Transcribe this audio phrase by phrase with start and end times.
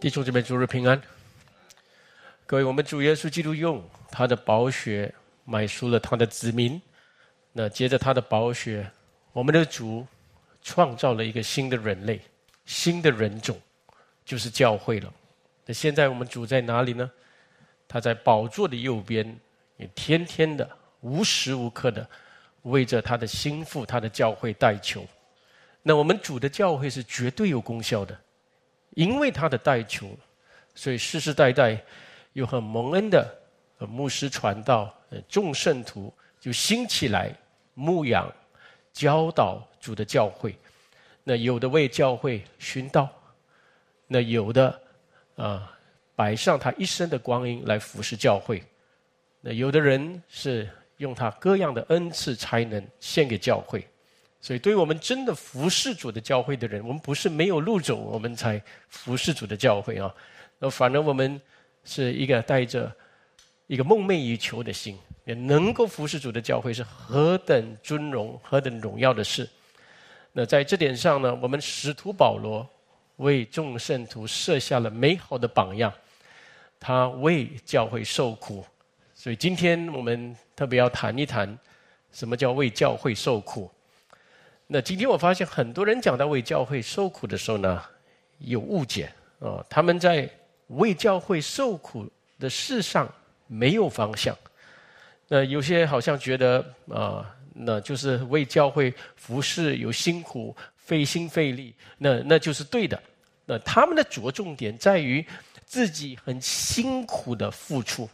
[0.00, 0.98] 弟兄姊妹，主日平安。
[2.46, 6.80] 各位，我们主耶稣基督用他的宝血买赎了他的子民。
[7.52, 8.90] 那接着他的宝血，
[9.34, 10.06] 我们的主
[10.62, 12.18] 创造了一个新的人类，
[12.64, 13.60] 新的人种，
[14.24, 15.12] 就是教会了。
[15.66, 17.10] 那现在我们主在哪里呢？
[17.86, 19.38] 他在宝座的右边，
[19.76, 20.66] 也天天的、
[21.02, 22.08] 无时无刻的
[22.62, 25.06] 为着他的心腹、他的教会代求。
[25.82, 28.18] 那我们主的教会是绝对有功效的。
[28.90, 30.10] 因为他的代求，
[30.74, 31.80] 所以世世代代
[32.32, 33.38] 有很蒙恩的
[33.78, 34.92] 牧师传道，
[35.28, 37.34] 众圣徒就兴起来
[37.74, 38.32] 牧养、
[38.92, 40.54] 教导主的教会。
[41.22, 43.08] 那有的为教会寻道，
[44.06, 44.80] 那有的
[45.36, 45.78] 啊
[46.16, 48.62] 摆上他一生的光阴来服侍教会。
[49.40, 53.86] 那有的人是用他各样的恩赐才能献给教会。
[54.40, 60.12] 所以，对于我们真的服侍主的教会的人，我们不是没有路走，我们才服侍主的教会啊。
[60.58, 61.38] 那反而我们
[61.84, 62.90] 是一个带着
[63.66, 69.46] 一个梦寐以求的心，也能够服侍主的教会，是何等尊荣、何等荣耀的事。
[70.32, 72.66] 那在这点上呢，我们使徒保罗
[73.16, 75.92] 为众圣徒设下了美好的榜样，
[76.78, 78.64] 他为教会受苦。
[79.14, 81.58] 所以，今天我们特别要谈一谈，
[82.10, 83.70] 什么叫为教会受苦。
[84.72, 87.82] 那今天我发现很多人讲到为教会受苦的时候呢，
[88.38, 90.30] 有误解啊，他们在
[90.68, 93.12] 为教会受苦的事上
[93.48, 94.36] 没有方向。
[95.26, 103.02] 那有些好像觉得啊，那就是为教会服侍有辛苦、费心费力，那那就是对的。
[103.46, 105.26] 那他们的着重点在于
[105.66, 108.08] 自己很辛苦的付出，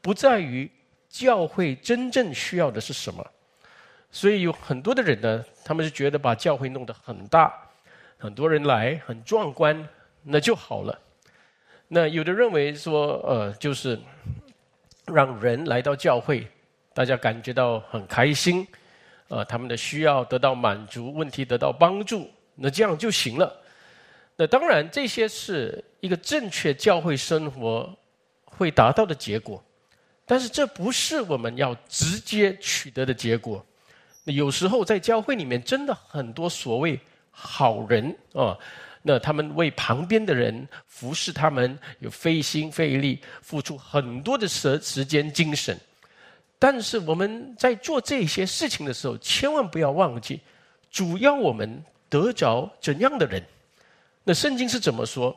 [0.00, 0.70] 不在于
[1.08, 3.28] 教会真正需要的是什么。
[4.14, 7.52] 所以有很多的人呢，他们是觉得把教会弄得很大，
[8.16, 9.88] 很多人来很壮观，
[10.22, 10.96] 那就好了。
[11.88, 13.98] 那有的认为说，呃，就是
[15.06, 16.46] 让人来到教会，
[16.94, 18.64] 大家感觉到很开心，
[19.26, 23.52] 呃，他们的需要得到满足，问题得到帮助，那这样就行了。
[24.36, 27.92] 那当然，这些是一个正确教会生活
[28.44, 29.60] 会达到的结果，
[30.24, 33.66] 但是这不是我们要直接取得的结果。
[34.24, 36.98] 那有时候在教会里面，真的很多所谓
[37.30, 38.56] 好人啊，
[39.02, 45.78] 那他们为旁边的人服侍，他们有费心费力，付出很多的时时间精神。
[46.58, 50.40] 但是我们在做这些事情的时候，千万不要忘记，
[50.90, 53.42] 主要我们得着怎样的人？
[54.24, 55.36] 那圣经是怎么说？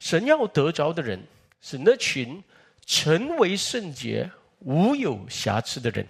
[0.00, 1.22] 神要得着的人
[1.62, 2.42] 是那群
[2.84, 4.28] 成为圣洁、
[4.58, 6.04] 无有瑕疵的人。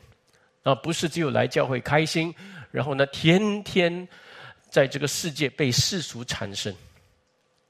[0.64, 2.34] 啊，不是只有来教会开心，
[2.70, 4.08] 然后呢，天天
[4.70, 6.74] 在这个世界被世俗缠身。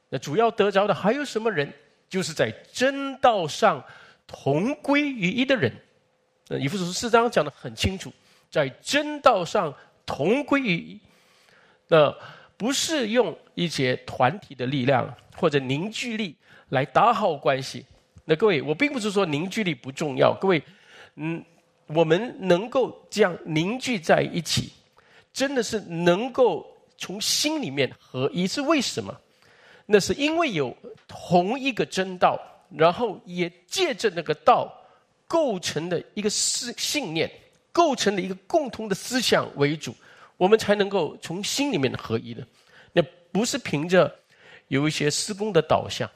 [0.08, 1.70] 那主要得着的还有什么人？
[2.08, 3.84] 就是在真道上
[4.28, 5.72] 同归于一的人。
[6.46, 8.12] 那以弗所四章讲的很清楚，
[8.48, 9.74] 在真道上
[10.06, 11.00] 同归于一。
[11.88, 12.16] 那
[12.56, 16.36] 不是用一些团体的力量或者凝聚力
[16.68, 17.84] 来打好关系。
[18.24, 20.62] 那各位，我并不是说凝聚力不重要，各位，
[21.16, 21.44] 嗯。
[21.86, 24.72] 我们能够这样凝聚在一起，
[25.32, 28.46] 真的是能够从心里面合一。
[28.46, 29.14] 是为什么？
[29.84, 30.74] 那是因为有
[31.06, 32.40] 同一个真道，
[32.74, 34.72] 然后也借着那个道
[35.28, 37.30] 构成的一个思信念，
[37.70, 39.94] 构成的一个共同的思想为主，
[40.38, 42.46] 我们才能够从心里面合一的。
[42.94, 44.10] 那不是凭着
[44.68, 46.10] 有一些施工的导向，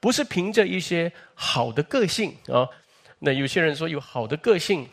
[0.00, 2.68] 不是凭着一些好的个性啊。
[3.18, 4.86] 那有些人说有好的个性。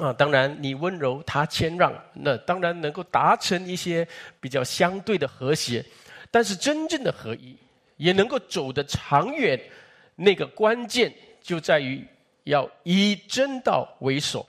[0.00, 4.06] 啊，当然，你温柔，他谦让，那当然能够达成一些
[4.40, 5.84] 比较相对的和谐。
[6.30, 7.56] 但是真正的合一，
[7.96, 9.60] 也能够走得长远，
[10.14, 12.06] 那个关键就在于
[12.44, 14.46] 要以真道为首，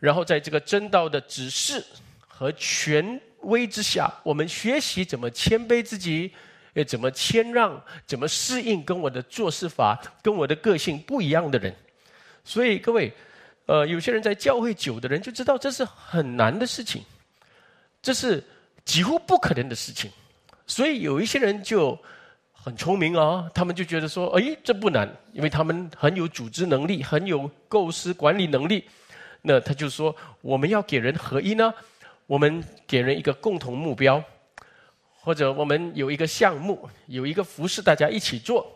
[0.00, 1.84] 然后在这个真道的指示
[2.26, 6.32] 和权威之下，我们学习怎么谦卑自己，
[6.74, 11.72] 呃，怎么谦让，怎么适应跟我的做事法、跟我的个性不一样的人。
[12.42, 13.12] 所以各位。
[13.70, 17.04] 呃，有些人在教会久的人就知道这是很难的事情，
[18.02, 18.42] 这是
[18.84, 20.10] 几乎不可能的事情，
[20.66, 21.96] 所以有一些人就
[22.52, 28.84] 很聪明啊，他们就觉得说，哎，这不难，因为他们很有组织能力，很有构思管理能力。
[29.40, 31.72] 那他就说，我们要给人合一呢，
[32.26, 34.20] 我们给人一个共同目标，
[35.20, 38.66] 或者我们有一个项目，有一个服饰，大家一起做，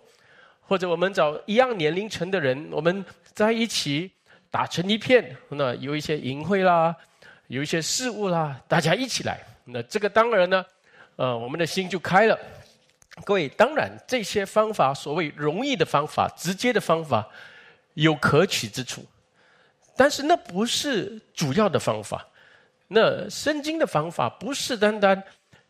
[0.61, 4.13] 或者我们找一样年龄层的人，我们在一起。
[4.55, 6.95] 打成一片，那有一些淫秽啦，
[7.49, 10.65] 有一些事物啦，大家一起来，那这个当然呢，
[11.17, 12.39] 呃，我们的心就开了，
[13.25, 17.29] 各位，当然这些方法，所谓容易的方法、直接的方法，
[17.95, 19.05] 有可取之处，
[19.97, 22.25] 但是那不是主要的方法。
[22.87, 25.21] 那圣经的方法不是单单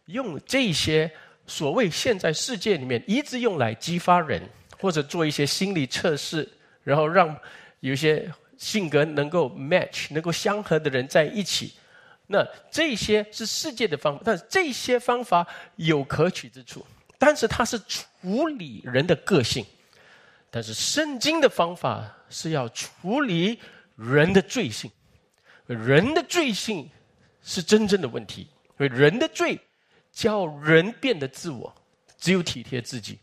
[0.08, 1.10] 用这些
[1.46, 4.42] 所谓现在世界里面一直用来激发人，
[4.78, 6.46] 或者做一些心理测试，
[6.82, 7.34] 然后让
[7.80, 11.74] 有些性格能够 match、能够相合的人在一起。
[12.26, 15.46] 那这些是世界的方法，但是这些方法
[15.76, 16.84] 有可取之处。
[17.18, 19.64] 但是它是处理人的个性，
[20.50, 23.58] 但是圣经的方法是要处理
[23.96, 24.90] 人的罪性，
[25.66, 26.90] 人的罪性
[27.42, 29.58] 是真正的问题，因为人的罪
[30.12, 31.74] 叫人变得自我，
[32.18, 33.18] 只有体贴自己。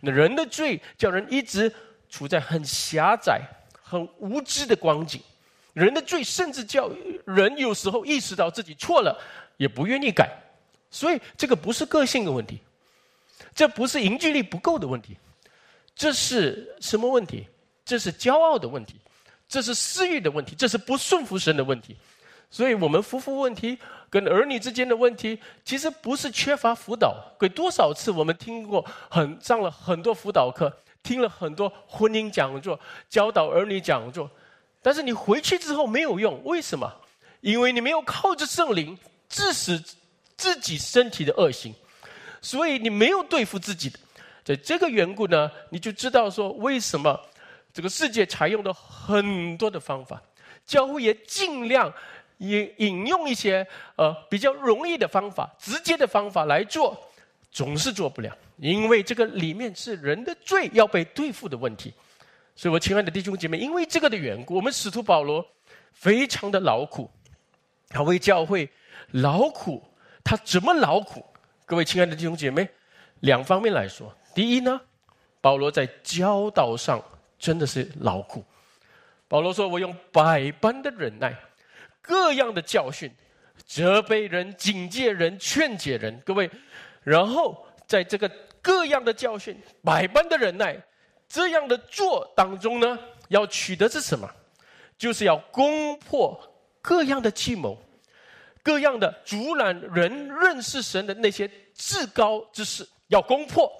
[0.00, 1.72] 那人的罪叫人一直
[2.08, 3.42] 处在很狭窄、
[3.86, 5.20] 很无知的光景。
[5.74, 6.90] 人的罪甚至叫
[7.26, 9.20] 人有时候意识到自己错了，
[9.58, 10.30] 也不愿意改。
[10.90, 12.58] 所以这个不是个性的问题。
[13.54, 15.16] 这不是凝聚力不够的问题，
[15.94, 17.46] 这是什么问题？
[17.84, 18.94] 这是骄傲的问题，
[19.46, 21.94] 这是私欲的问题，这是不顺服神的问题。
[22.50, 23.76] 所以，我们夫妇问题
[24.08, 27.16] 跟儿女之间的问题，其实不是缺乏辅导。
[27.38, 30.72] 给多少次我们听过很上了很多辅导课，
[31.04, 34.28] 听了很多婚姻讲座、教导儿女讲座，
[34.82, 36.92] 但是你回去之后没有用，为什么？
[37.40, 38.98] 因为你没有靠着圣灵
[39.28, 39.80] 致使
[40.36, 41.72] 自己身体的恶行。
[42.40, 43.90] 所以你没有对付自己，
[44.44, 47.18] 在这个缘故呢，你就知道说为什么
[47.72, 50.22] 这个世界采用了很多的方法，
[50.66, 51.92] 教会也尽量
[52.38, 53.66] 引引用一些
[53.96, 56.94] 呃比较容易的方法、直接的方法来做，
[57.54, 61.94] 总是做不了，因为这个里面是人的罪要被对付的问题。
[62.56, 65.46] 所以我亲爱的弟兄姐妹，因为这个的缘故，我们使徒保罗
[65.92, 67.08] 非常的劳苦，
[67.88, 68.68] 他为教会
[69.12, 69.82] 劳苦，
[70.24, 71.24] 他怎么劳苦？
[71.64, 72.68] 各位亲爱的弟兄姐妹，
[73.20, 74.80] 两方面来说，第一呢，
[75.40, 77.00] 保罗在教导上
[77.38, 78.44] 真的是劳苦。
[79.28, 81.34] 保罗说：“我用百般的忍耐，
[82.00, 83.10] 各样的教训，
[83.64, 86.48] 责备人、警戒人、劝解人。”各位，
[87.04, 88.28] 然后在这个
[88.60, 90.76] 各样的教训、百般的忍耐
[91.28, 92.98] 这样的做当中呢，
[93.28, 94.28] 要取得是什么？
[94.98, 96.36] 就是要攻破
[96.80, 97.78] 各样的计谋。
[98.62, 103.70] 各样的阻拦人认识神的那些至高之事，要攻破，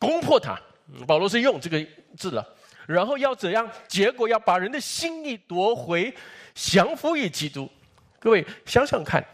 [0.00, 0.60] 攻破它。
[1.06, 2.44] 保罗是用这个字了，
[2.88, 3.70] 然后要怎样？
[3.86, 6.12] 结果要把人的心意夺回，
[6.52, 7.70] 降服于基督。
[8.18, 9.24] 各位想想看，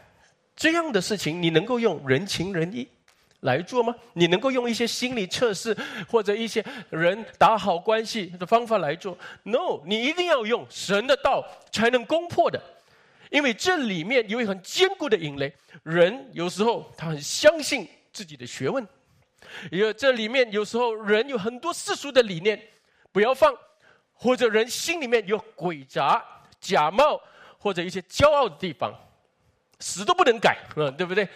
[0.54, 2.86] 这样的事情你能够用人情仁义
[3.44, 3.94] 来做吗？
[4.14, 5.76] 你能够用一些心理测试
[6.10, 12.60] 或者一些人打好关系的方法来做？No，你一定要用神的道才能攻破的。
[13.30, 15.52] 因为这里面有一很坚固的引雷，
[15.82, 18.86] 人有时候他很相信自己的学问，
[19.70, 22.60] 因为这里面有时候人有很多世俗的理念，
[23.12, 23.54] 不要放，
[24.14, 26.24] 或者人心里面有诡诈、
[26.60, 27.20] 假冒
[27.58, 28.94] 或者一些骄傲的地方，
[29.80, 31.28] 死都不能改，嗯，对不对？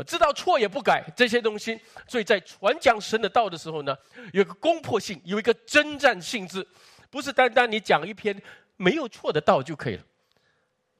[0.00, 3.96] 知道错也不改这些东西，所以在传讲神的道的时候呢，
[4.32, 6.64] 有个攻破性，有一个征战性质，
[7.10, 8.40] 不是单单你讲一篇
[8.76, 10.02] 没有错的道就可以了。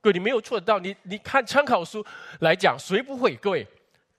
[0.00, 2.04] 各位，你没有错的道你，你看参考书
[2.40, 3.36] 来讲，谁不会？
[3.36, 3.66] 各位，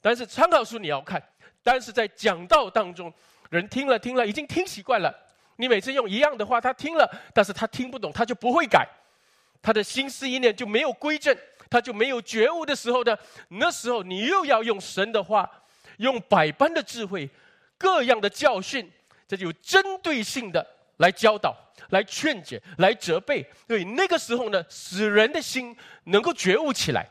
[0.01, 1.22] 但是参考书你要看，
[1.62, 3.13] 但是在讲道当中，
[3.50, 5.13] 人听了听了，已经听习惯了。
[5.58, 8.88] 你每次用一样的话，他听了，但是他听不懂，他就不会改，
[9.62, 11.38] 他的心思意念就没有归正，
[11.70, 13.17] 他就没有觉悟的时候呢？
[13.50, 15.50] 那时候你又要用神的话，
[15.98, 17.29] 用百般的智慧，
[17.77, 18.91] 各样的教训，
[19.27, 20.65] 这就有针对性的。
[20.98, 21.58] 来教导，
[21.89, 27.10] 来劝解，来责备，对那个时候呢，使人的心能够觉悟起来，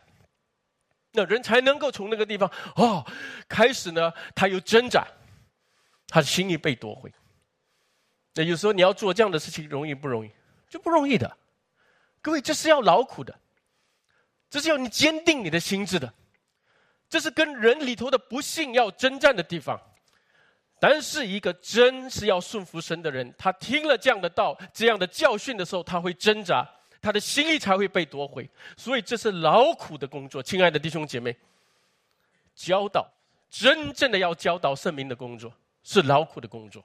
[1.11, 3.05] 那人才能够从那个地方哦
[3.49, 5.05] 开始呢，他有挣扎，
[6.07, 7.13] 他的心意被夺回。
[8.35, 10.31] 那有时候你要做这样的事情，容易不容易？
[10.69, 11.37] 就不容易的。
[12.23, 13.37] 各位，这是要劳苦的，
[14.53, 16.13] 这是要你坚定你的心智的，
[17.09, 19.81] 这是跟人里头的不幸要征战的地方。
[20.79, 26.69] 但是，一个真是要顺服神的人，他听了这样的道、这样的教训的时候，他会挣扎，
[27.01, 28.47] 他的心意才会被夺回。
[28.77, 31.35] 所以，这是劳苦的工作，亲爱的弟兄姐妹。
[32.55, 33.11] 教导
[33.49, 35.51] 真正的要教导圣明的工作
[35.83, 36.85] 是劳苦的工作。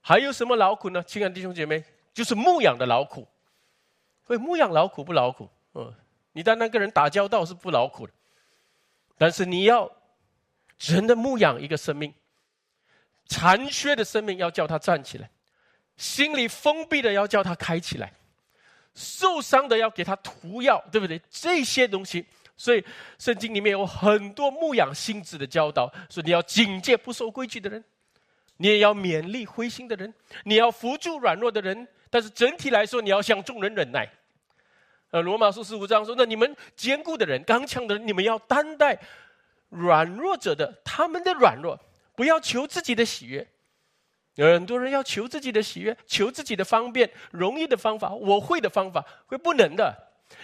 [0.00, 1.02] 还有什么劳苦呢？
[1.02, 1.82] 亲爱的弟兄姐妹，
[2.14, 3.26] 就是牧养的劳苦。
[4.28, 5.50] 喂，牧养劳苦不劳苦？
[5.74, 5.92] 嗯，
[6.32, 8.12] 你单单跟人打交道是不劳苦的，
[9.18, 9.90] 但是你要
[10.78, 12.12] 真的牧养一个生命。
[13.26, 15.30] 残缺的生命要叫他站起来，
[15.96, 18.12] 心里封闭的要叫他开起来，
[18.94, 21.20] 受伤的要给他涂药，对不对？
[21.30, 22.84] 这些东西，所以
[23.18, 27.82] 圣经里面有很多牧养心智的教导，说你要警戒不守规矩的人，
[28.56, 30.12] 你也要勉励灰心的人，
[30.44, 31.86] 你要扶助软弱的人。
[32.10, 34.06] 但是整体来说，你要向众人忍耐。
[35.12, 38.98] 呃，罗马书十五章说：“那你们坚固的人、刚强的人，你们要担待
[39.68, 41.78] 软弱者的他们的软弱，
[42.14, 43.46] 不要求自己的喜悦。
[44.36, 49.94] 有很多人要求自己的喜悦，求自己的方便、容易的方法，我会的方法，会不能的。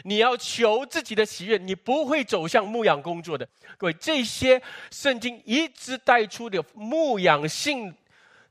[0.05, 3.49] 你要求自己的喜悦，你不会走向牧养工作的。
[3.79, 7.95] 各位，这些圣经一直带出的牧养性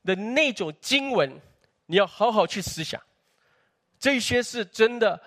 [0.04, 1.40] 的那种经文，
[1.86, 3.00] 你要好好去思想。”
[4.00, 5.20] 这些是真的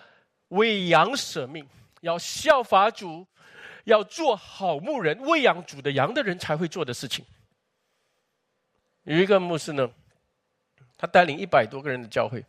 [0.52, 1.68] 为羊舍命，
[2.02, 3.26] 要效法主，
[3.86, 7.26] 要做好牧人，喂养主的羊的人才会做的事情。
[9.04, 9.90] 有一个牧师呢，
[10.98, 12.46] 他带领一百多个人的教会，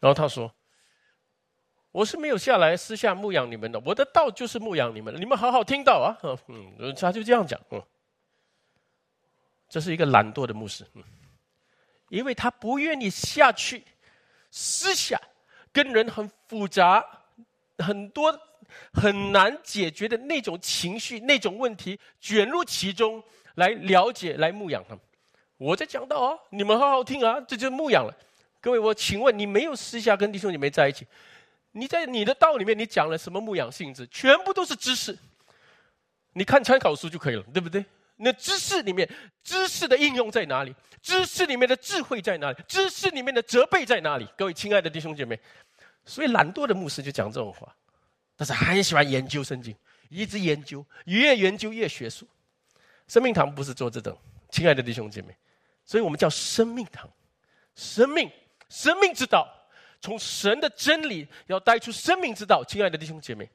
[0.00, 0.54] 然后他说
[1.90, 6.16] ：“我是没有下来私下牧养你们的，我的道就是牧养你们，你们好好听到啊。”
[6.48, 7.60] 嗯，他就这样讲。
[7.70, 7.82] 嗯，
[9.68, 11.02] 这是一个懒惰的牧师，嗯，
[12.10, 13.84] 因为他不愿意下去。
[14.50, 15.20] 私下
[15.72, 17.04] 跟人很复杂，
[17.78, 18.38] 很多
[18.92, 23.22] 很难解决的那种情绪、那种问题卷入其中
[23.54, 25.00] 来了解、来牧养他们。
[25.56, 28.16] 我在讲道啊，你们好好听啊，这就是牧养了。
[28.60, 31.06] 各位，我请问你没有私下跟弟兄姐妹在一起，
[31.72, 34.06] 你在你的道里面你讲了什么牧养性质？
[34.08, 35.18] 全部都是知识，
[36.32, 37.84] 你看参考书就可以了，对不对？
[38.22, 39.08] 那知识里面，
[39.42, 40.74] 知识的应用在哪里？
[41.00, 42.58] 知识里面的智慧在哪里？
[42.68, 44.28] 知识里面的责备在哪里？
[44.36, 45.40] 各位亲爱的弟兄姐妹，
[46.04, 47.74] 所以懒惰的牧师就讲这种话，
[48.36, 49.74] 但是很喜欢研究圣经，
[50.10, 52.28] 一直研究，越研究越学术。
[53.08, 54.16] 生命堂不是做这种，
[54.50, 55.34] 亲爱的弟兄姐妹，
[55.86, 57.10] 所以我们叫生命堂，
[57.74, 58.30] 生命，
[58.68, 59.48] 生命之道，
[60.02, 62.62] 从神的真理要带出生命之道。
[62.62, 63.48] 亲爱的弟兄姐妹，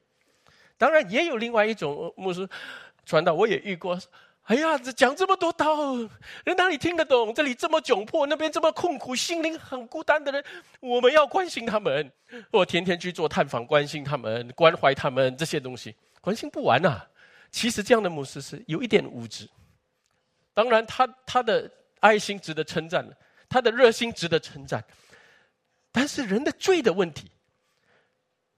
[0.75, 2.49] 当然也有另外一种牧师
[3.05, 3.95] 传道，我也遇过。
[4.45, 5.95] 哎呀，这讲这么多道，
[6.43, 7.33] 人哪里听得懂？
[7.33, 10.43] 这里这么窘迫，那边这么痛苦，心灵很孤单的人，
[10.79, 12.11] 我们要关心他们。
[12.51, 17.01] 我天天去做探访，关心他们，关怀他们，这些东西关心不完呐。
[17.49, 19.49] 其实这样的牧师是有一点无知。
[20.53, 23.03] 当然，他他的爱心值得称赞
[23.49, 24.83] 他的热心值得称赞。
[25.91, 27.31] 但是人的罪的问题，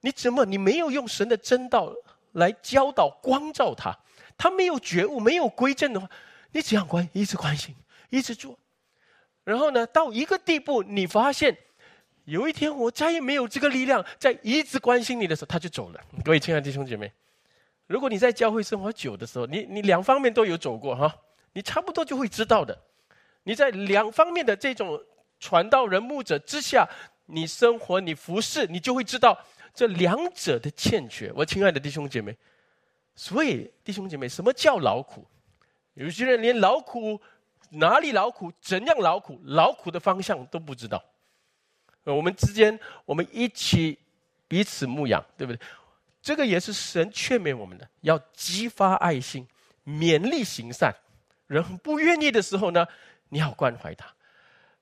[0.01, 1.94] 你怎么你没有用神的真道
[2.34, 3.98] 来教导光照他？
[4.38, 6.08] 他没有觉悟，没有归正的话，
[6.51, 7.74] 你这样关，一直关心，
[8.10, 8.58] 一直做，
[9.44, 11.58] 然后呢，到一个地步，你发现
[12.25, 16.00] 有一天我再也没有这个力量在一直关心你的时候，他就走了。
[16.24, 17.12] 各位亲爱的弟兄姐妹，
[17.88, 21.15] 如果你在教会生活久的时候，你你两方面都有走过哈，
[21.53, 22.77] 你差不多就会知道的。
[23.44, 25.01] 你在两方面的这种
[25.39, 26.88] 传道人牧者之下，
[27.25, 29.38] 你生活你服侍，你就会知道
[29.74, 31.32] 这两者的欠缺。
[31.34, 32.38] 我亲爱的弟兄姐妹。
[33.19, 35.25] 所以，弟兄姐妹，什么叫劳苦？
[35.95, 37.19] 有些人连劳苦
[37.71, 41.03] 哪里劳苦、怎样劳苦、劳苦的方向都不知道。
[42.03, 43.97] 我们之间，我们一起
[44.47, 45.59] 彼此牧养，对不对？
[46.21, 49.47] 这个也是神劝勉我们的，要激发爱心，
[49.83, 50.93] 勉励行善。
[51.47, 52.86] 人不愿意的时候呢，
[53.29, 54.05] 你要关怀他；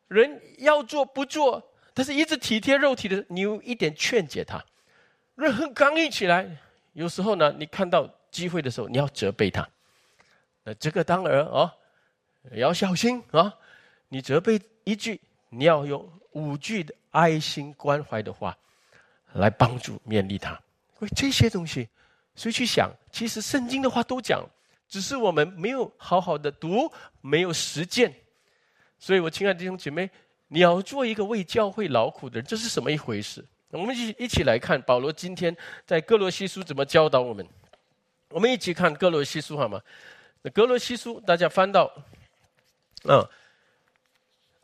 [0.10, 4.62] 人要做不做，但是一直体贴肉体的，你有一点劝解他。
[5.36, 6.58] 人很刚硬起来，
[6.92, 8.14] 有时候呢，你看到。
[8.36, 9.66] 机会的时候，你要责备他。
[10.66, 11.74] 那这个当然啊，
[12.52, 13.54] 要小心啊。
[14.10, 18.56] 你责备一句，你要用五句的爱心关怀的话
[19.34, 20.60] 来帮助勉励他。
[21.00, 21.88] 为这些东西，
[22.36, 22.92] 谁去想？
[23.10, 24.46] 其实圣经的话都讲，
[24.88, 28.14] 只是我们没有好好的读，没有实践。
[29.00, 30.10] 所以我亲爱的弟兄姐妹，
[30.50, 33.44] 你要做一个为教会劳苦的人，这是什么一回事？
[33.72, 37.46] 我们一一起来看保罗今天在哥罗西书怎么教导我们。
[38.30, 39.82] 我们一起看哥罗西书好吗？
[40.42, 41.92] 那哥罗西书，大家翻到，
[43.04, 43.28] 嗯，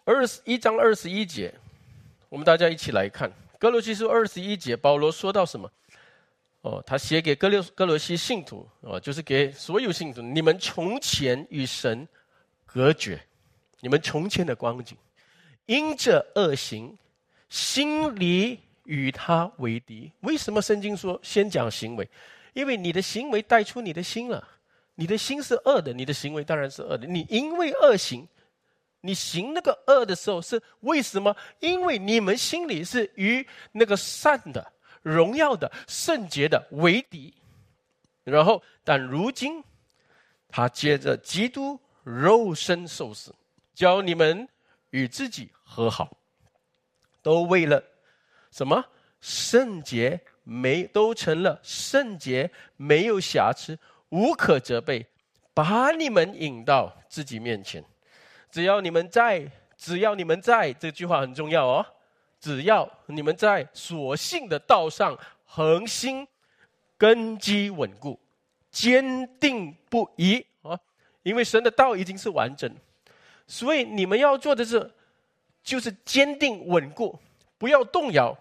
[0.03, 1.53] 二十一章二十一节，
[2.29, 5.71] 我们大家一起来看哥罗西书二十一节，保罗说到什么？
[6.61, 12.07] 哦，他写给哥罗哥罗西信徒，哦，就是给所有信徒，你们从前与神
[12.65, 13.19] 隔绝，
[13.79, 14.95] 你们从前的光景，
[15.65, 16.95] 因着恶行，
[17.49, 20.11] 心里与他为敌。
[20.19, 22.07] 为什么圣经说先讲行为？
[22.53, 24.45] 因为你的行为带出你的心了，
[24.95, 27.07] 你的心是恶的，你的行为当然是恶的。
[27.07, 28.27] 你因为恶行，
[28.99, 31.35] 你行那个恶的时候是为什么？
[31.59, 37.33] 因为你们心里是与那个善的、荣耀的、圣洁的为敌。
[38.23, 39.63] 然后，但如今
[40.49, 43.33] 他接着基督肉身受死，
[43.73, 44.47] 教你们
[44.89, 46.17] 与自己和好，
[47.23, 47.81] 都为了
[48.51, 48.85] 什么？
[49.21, 50.19] 圣洁。
[50.43, 53.77] 没都成了圣洁，没有瑕疵，
[54.09, 55.05] 无可责备，
[55.53, 57.83] 把你们引到自己面前。
[58.49, 61.85] 只要你们在，只要你们在，这句话很重要哦。
[62.39, 66.27] 只要你们在所信的道上恒心，
[66.97, 68.19] 根基稳固，
[68.71, 70.79] 坚定不移啊！
[71.21, 72.75] 因为神的道已经是完整，
[73.45, 74.91] 所以你们要做的是，
[75.61, 77.19] 就是坚定稳固，
[77.59, 78.35] 不要动摇，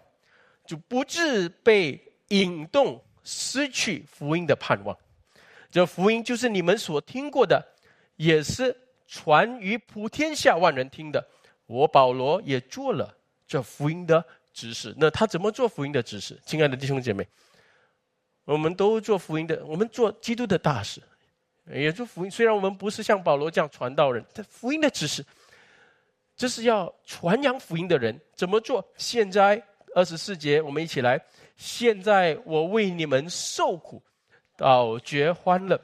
[0.71, 4.97] 就不致被引动，失去福音的盼望。
[5.69, 7.61] 这福音就是你们所听过的，
[8.15, 8.77] 也是
[9.09, 11.27] 传于普天下万人听的。
[11.67, 13.13] 我保罗也做了。
[13.49, 16.41] 这福音的指示，那他怎么做福音的指示？
[16.47, 17.27] 亲爱的弟兄姐妹，
[18.45, 21.03] 我们都做福音的，我们做基督的大使，
[21.67, 22.31] 也做福音。
[22.31, 25.27] 虽然我们不是像保罗这样传道人，但福音的指示，
[26.37, 28.89] 这是要传扬福音的人怎么做？
[28.97, 29.61] 现在
[29.95, 31.21] 二十四节，我们一起来。
[31.57, 34.03] 现在我为你们受苦，
[34.57, 35.81] 倒觉欢乐，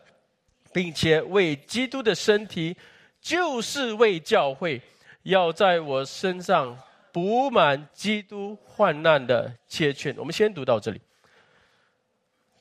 [0.72, 2.76] 并且为基督的身体，
[3.20, 4.80] 就是为教会，
[5.22, 6.78] 要在我身上。
[7.12, 10.14] 补满基督患难的切劝。
[10.18, 11.00] 我们先读到这里。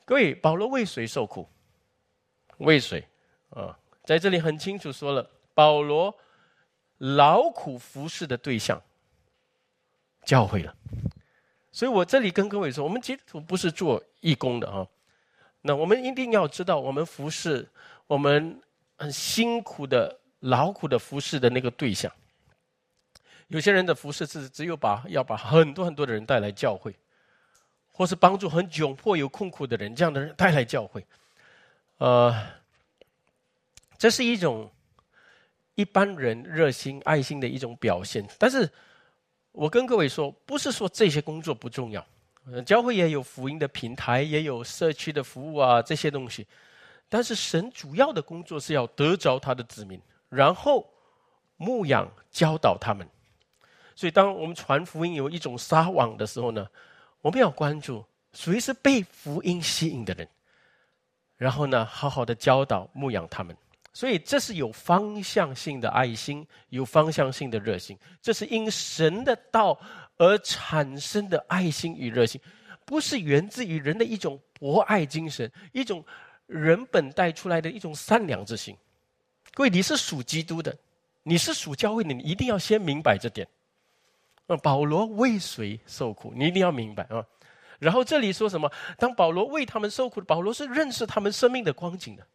[0.06, 1.46] 各位，保罗为谁受苦？
[2.56, 3.06] 为谁？
[3.50, 6.16] 啊，在这里很清楚说了，保罗
[6.96, 8.80] 劳苦服侍的对象，
[10.24, 10.74] 教会了。
[11.76, 14.88] 所以我这里跟各位说，我们基督徒不是做义工的啊。
[15.60, 17.68] 那我们一定要知道，我们服侍，
[18.06, 18.58] 我们
[18.96, 22.10] 很辛苦的、劳苦的服侍的那个对象。
[23.48, 26.96] 有些人的服饰是只有把要把很多很多的人带来教会，
[27.92, 31.04] 或是帮助很窘迫有困苦的人，这样的人带来教会，
[31.98, 32.34] 呃，
[33.98, 34.72] 这是一种
[35.74, 38.26] 一般人热心爱心的一种表现。
[38.38, 38.66] 但是，
[39.56, 42.06] 我跟各位说，不是说这些工作不重要，
[42.66, 46.46] 教会也有福音的平台，也有社区的服务啊，这些东西。
[47.08, 50.86] 但是，神主要的工作是要得着他的子民，然后
[51.56, 53.08] 牧养教导他们。
[53.94, 56.68] 所以，当我们传福音有一种撒网的时候呢，
[57.22, 60.28] 我们要关注谁是被福音吸引的人，
[61.38, 63.56] 然后呢，好好的教导牧养他们。
[63.96, 67.98] 所以，这是有方向性的爱心，有方向性的热心。
[68.20, 69.80] 这是因神的道
[70.18, 72.38] 而产生的爱心与热心，
[72.84, 76.04] 不是源自于人的一种博爱精神，一种
[76.44, 78.76] 人本带出来的一种善良之心。
[79.54, 80.76] 各位，你是属基督的，
[81.22, 83.48] 你是属教会的，你一定要先明白这点。
[84.46, 86.34] 那保罗为谁受苦？
[86.36, 87.24] 你一定要明白啊！
[87.78, 88.70] 然后这里说什么？
[88.98, 92.26] 当保罗为他们受苦，保罗是认识他们生命的光景的。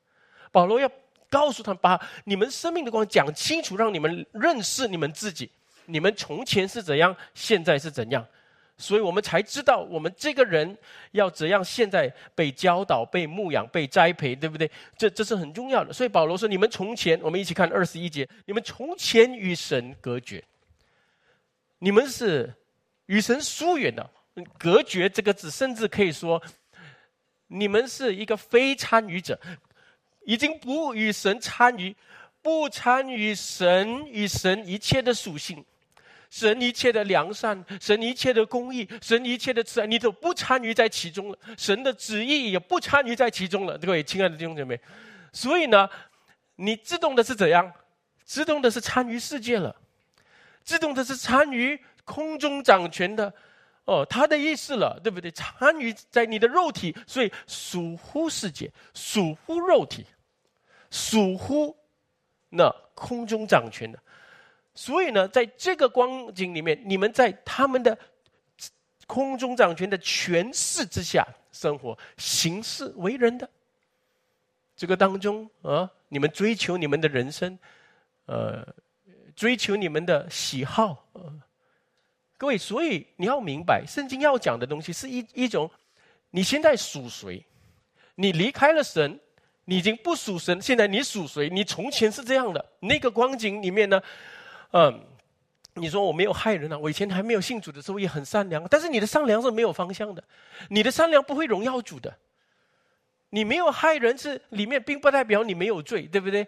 [0.52, 0.92] 保罗要
[1.32, 5.50] 告诉他，把你们生命的光讲清楚，让你们认识你们自己。
[5.86, 8.24] 你们从前是怎样，现在是怎样，
[8.78, 10.78] 所以我们才知道我们这个人
[11.12, 11.64] 要怎样。
[11.64, 14.70] 现在被教导、被牧养、被栽培，对不对？
[14.98, 15.92] 这这是很重要的。
[15.92, 20.44] 所以保罗说：“你们从前，我们一起看二十一节，你们从前与神隔绝。”
[21.80, 22.54] 你们是
[23.08, 24.08] 与神疏远的，
[24.60, 26.42] 隔绝这个字，甚至可以说，
[27.48, 29.38] 你们是一个非参与者，
[30.24, 31.96] 已经不与神参与，
[32.42, 35.64] 不参与神与神一切的属性，
[36.30, 41.38] 神一切的良善，神一切的公义，神一切的慈爱，你都不参与在其中了。
[41.58, 43.78] 神的旨意也不参与在其中了。
[43.78, 44.80] 各位亲爱的弟兄姐妹，
[45.34, 45.90] 所以呢，
[46.56, 47.72] 你自动的是怎样？
[48.24, 49.76] 自动的是参与世界了。
[50.64, 53.34] 自动的是参与空中掌权的，
[53.86, 55.32] 哦，他的意思了，对不对？
[55.32, 60.06] 参与在你的肉体，所以属乎世界，属乎肉体，
[60.90, 61.76] 属乎
[62.50, 64.00] 那空中掌权的。
[64.74, 67.98] 所以呢，在这个光景里面，你们在他们的
[69.08, 73.50] 空中掌权的权势之下生活、行事为人的
[74.76, 77.58] 这个当中啊，你们追求你们的人生，
[78.26, 78.68] 呃。
[79.34, 81.08] 追求你们的喜好，
[82.42, 85.70] 各位，所以你要明白，圣经要讲的东西是一一种，
[86.32, 87.46] 你现在属谁？
[88.16, 89.20] 你离开了神，
[89.66, 90.60] 你已经不属神。
[90.60, 91.48] 现在你属谁？
[91.52, 94.02] 你从前是这样的，那个光景里面呢？
[94.72, 95.06] 嗯，
[95.76, 100.24] 你说我没有害人啊，我以前还没有信主的时候也很善良，但是你的善良是没有方向的，
[100.70, 102.12] 你的善良不会荣耀主的。
[103.30, 106.48] 你没有害人是里面，并不代表你没有罪，对不对？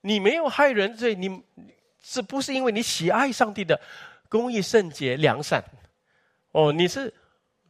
[0.00, 1.42] 你没有害人罪，你。
[2.06, 3.80] 是不是因为你喜爱上帝的
[4.34, 5.62] 公义、圣洁、良善？
[6.50, 7.14] 哦，你是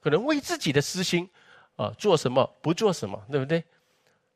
[0.01, 1.29] 可能为自己的私心
[1.77, 3.63] 啊，做什么不做什么，对不对？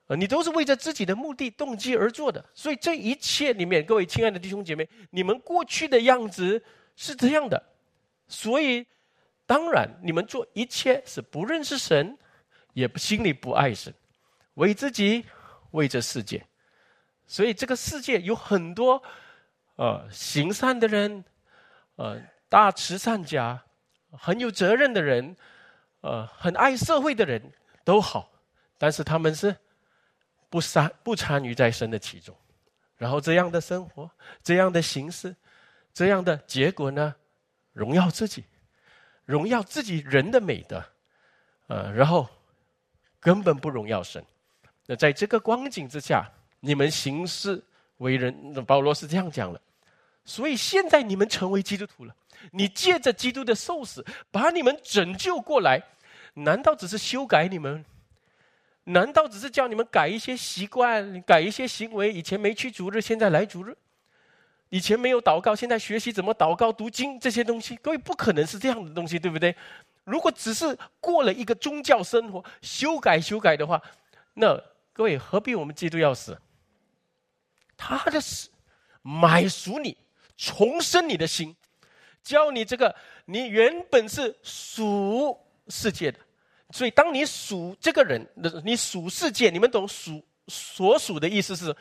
[0.09, 2.45] 呃，你都是为着自己的目的、动机而做的。
[2.53, 6.63] 所以这一切里面，各位亲爱的弟兄姐妹，你们过去的样子
[6.97, 7.63] 是这样的。
[8.27, 8.87] 所以，
[9.47, 12.19] 当然你们做一切是不认识神，
[12.75, 13.91] 也不心里不爱神，
[14.53, 15.25] 为自己，
[15.71, 16.45] 为这世界。
[17.27, 19.03] 所以这个世界有很多。
[19.77, 21.25] 呃，行善的人，
[21.99, 22.17] 呃，
[22.49, 23.61] 大慈善家，
[24.13, 25.37] 很有责任的人，
[26.01, 27.43] 呃，很爱社会的人
[27.83, 28.31] 都好，
[28.79, 29.55] 但是他们是
[30.49, 32.33] 不参不参与在神的其中，
[32.97, 34.09] 然后这样的生活，
[34.45, 35.35] 这样的形式，
[35.93, 37.13] 这样的结果呢，
[37.73, 38.45] 荣耀自己，
[39.25, 40.81] 荣耀自己人的美德，
[41.67, 42.29] 呃，然后
[43.19, 44.25] 根本不荣耀神。
[44.87, 46.31] 那在这个光景之下，
[46.61, 47.61] 你们行事
[47.97, 49.61] 为人，保罗是这样讲了。
[50.29, 52.15] 所以现在你们成为基督徒了，
[52.53, 55.83] 你借着基督的受死，把你们拯救过来，
[56.35, 57.83] 难道只是修改你们？
[58.85, 62.13] 难道只是叫你们改一些习惯，改一些行为？
[62.13, 63.73] 以前没去主日，现在来主日；
[64.69, 67.75] 以前没有祷告，现在学习怎么祷告、读经这些东西。
[67.77, 69.57] 各位不可能是这样的东西，对不对？
[70.05, 73.83] 如果只是过了一个宗教生活，修改修改的话，
[74.35, 74.63] 那。
[74.93, 76.37] 各位，何必我们基督要死？
[77.77, 78.51] 他的死
[79.01, 79.97] 买赎你，
[80.39, 81.55] 重生你的心，
[82.23, 82.95] 教你这个
[83.27, 86.19] 你原本是属世界的，
[86.71, 88.27] 所以当你属这个人，
[88.65, 91.77] 你属世界，你们懂属所属的意思是？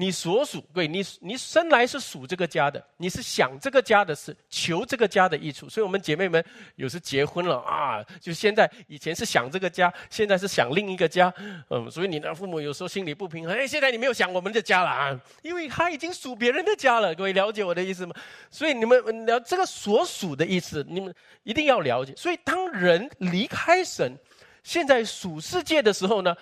[0.00, 5.68] 你所属，对，你你生来是属这个家的，你是想这个家的事，求这个家的益处。
[5.68, 6.42] 所以，我们姐妹们
[6.76, 11.34] 有时结婚了啊，就现在以前是想这个家，现在是想另一个家，
[11.68, 13.52] 嗯，所以你的父母有时候心里不平衡。
[13.56, 17.12] 哎，现在你没有想我们的家了啊，因为他已经属别人的家了。
[17.16, 18.14] 各位了解我的意思吗？
[18.52, 22.14] 所以你们了这个所属的意思，你们一定要了解。
[22.16, 24.16] 所以，当人离开神，
[24.62, 26.36] 现在属世界的时候呢，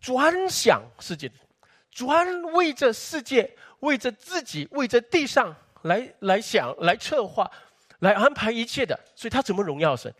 [0.00, 1.30] 专想世界。
[1.96, 7.50] 专为这世界，为着自己，为着地上来来想，来策划，
[8.00, 8.94] 来安排一切的。
[9.14, 10.12] 所以他怎么荣耀神？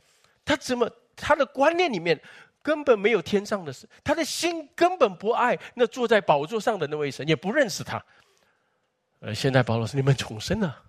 [0.43, 2.19] 他怎么他的观念里面
[2.63, 8.03] 根本没有天上的事，他的心根本不爱那坐在宝座上的那位神，也不认识他。
[9.21, 10.83] 呃，现在保罗说：“你们重生了，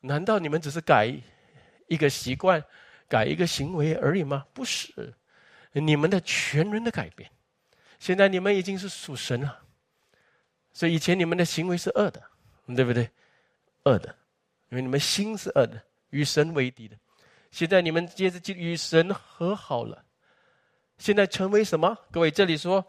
[0.00, 1.14] 难道你们只是改
[1.88, 2.64] 一个习惯、
[3.06, 4.46] 改一个行为而已吗？
[4.54, 5.12] 不是，
[5.72, 7.30] 你们的全人的改变。”
[8.02, 9.62] 现在你们已经是属神了，
[10.72, 12.20] 所以以前你们的行为是恶的，
[12.74, 13.08] 对不对？
[13.84, 14.08] 恶的，
[14.70, 16.96] 因为你们心是恶的，与神为敌的。
[17.52, 20.04] 现在你们接着就与神和好了。
[20.98, 21.96] 现在成为什么？
[22.10, 22.84] 各位这里说，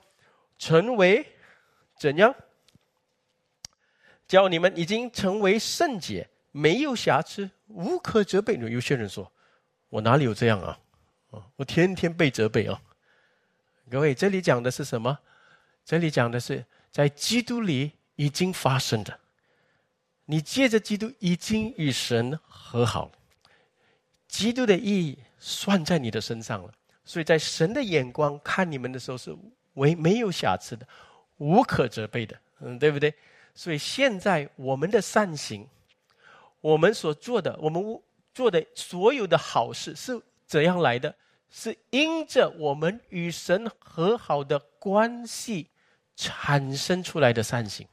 [0.58, 1.24] 成为
[2.00, 2.34] 怎样？
[4.28, 8.56] 叫你们已经成为圣洁，没有瑕疵，无可责备。
[8.56, 9.32] 有些人说，
[9.90, 10.80] 我哪里有这样啊？
[11.30, 12.82] 啊，我天天被责备啊。
[13.90, 15.18] 各位，这里讲的是什么？
[15.86, 19.20] 这里讲的是在基督里已经发生的。
[20.26, 23.12] 你借着基督已经与神和好，
[24.28, 26.74] 基督的意义算在你的身上了。
[27.04, 29.36] 所以在神的眼光看你们的时候是
[29.74, 30.88] 为没有瑕疵的，
[31.38, 33.14] 无可责备的，嗯，对不对？
[33.54, 35.68] 所以现在我们的善行，
[36.62, 38.02] 我们所做的，我们
[38.34, 41.14] 做的所有的好事是怎样来的？
[41.56, 45.70] 是因着我们与神和好的关系
[46.16, 47.88] 产生出来的善行，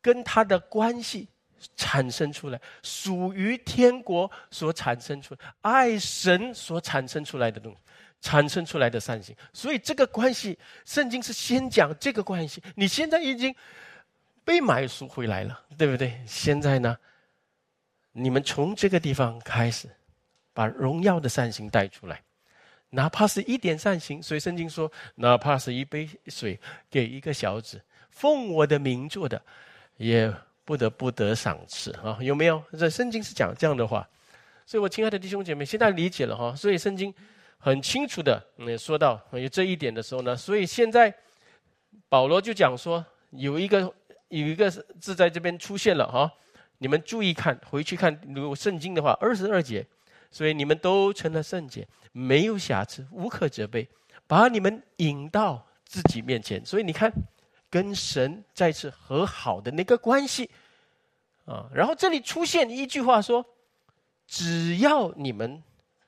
[0.00, 1.26] 跟他的关系
[1.74, 7.78] 产生出来，属于天国所产生出爱神所产生出来的东西，
[8.20, 9.34] 产生出来的善行。
[9.52, 12.62] 所以这个关系，圣经是先讲这个关系。
[12.76, 13.52] 你现在已经
[14.44, 16.22] 被买赎回来了，对不对？
[16.24, 16.96] 现在呢，
[18.12, 19.88] 你们从这个地方开始，
[20.52, 22.22] 把荣耀的善行带出来。
[22.90, 26.58] 哪怕是一点善行，所以圣经说，哪怕是一杯水
[26.90, 27.78] 给一个小子，
[28.10, 29.40] 奉我的名做的，
[29.98, 30.32] 也
[30.64, 32.16] 不得不得赏赐啊！
[32.20, 32.62] 有没有？
[32.72, 34.08] 这圣经是讲这样的话，
[34.64, 36.56] 所以我亲爱的弟兄姐妹，现在理解了哈。
[36.56, 37.12] 所以圣经
[37.58, 41.14] 很清楚的嗯说到有这一点的时候呢，所以现在
[42.08, 43.80] 保罗就讲说，有一个
[44.28, 46.32] 有一个字在这边出现了哈，
[46.78, 49.86] 你们注意看，回去看如果圣经的话，二十二节。
[50.30, 53.88] 所以你们都成了圣洁，没有瑕疵，无可责备，
[54.26, 56.64] 把你们引到自己面前。
[56.64, 57.12] 所以你看，
[57.70, 60.50] 跟神再次和好的那个关系
[61.46, 61.70] 啊。
[61.74, 63.44] 然后这里出现一句话说
[64.28, 65.62] ：“只要你们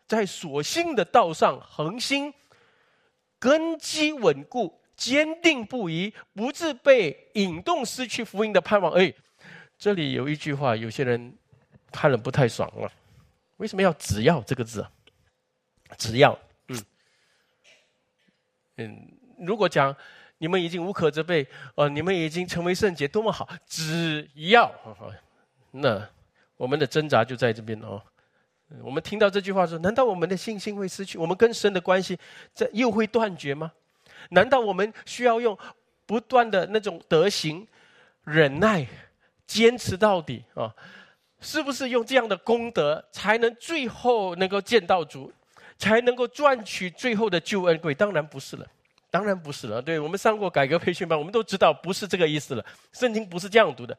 [0.07, 2.33] 在所信的道上恒心，
[3.39, 9.13] 根基稳固，坚定不移，不致被引动失去福音的盼望。”哎，
[9.79, 11.35] 这里有一句话，有些人
[11.91, 12.93] 看了不太爽了。
[13.61, 14.91] 为什么要“只要”这个字啊？
[15.99, 16.37] 只要，
[16.69, 16.85] 嗯，
[18.79, 19.95] 嗯，如果讲
[20.39, 23.47] 你们已经无可责备，哦，你们已经成为圣洁，多么好！
[23.67, 24.73] 只要，
[25.73, 26.09] 那
[26.57, 28.03] 我们的挣扎就在这边哦。
[28.83, 31.19] 我们听到这句话说，难道我们的信心会失去？
[31.19, 32.19] 我们跟神的关系
[32.55, 33.71] 这又会断绝吗？
[34.31, 35.59] 难道我们需要用
[36.07, 37.67] 不断的那种德行、
[38.25, 38.87] 忍耐？
[39.47, 40.73] 坚持到底啊？
[41.41, 45.33] 是不是用这样的功德才能最后能够见到主，
[45.79, 47.95] 才能够赚取最后的救恩贵？
[47.95, 48.67] 当然不是了，
[49.11, 49.81] 当然不是了。
[49.81, 52.65] 对我们上过改革培训班，我们都知道不是这个意思了。
[52.93, 53.97] 圣经不是这样读的，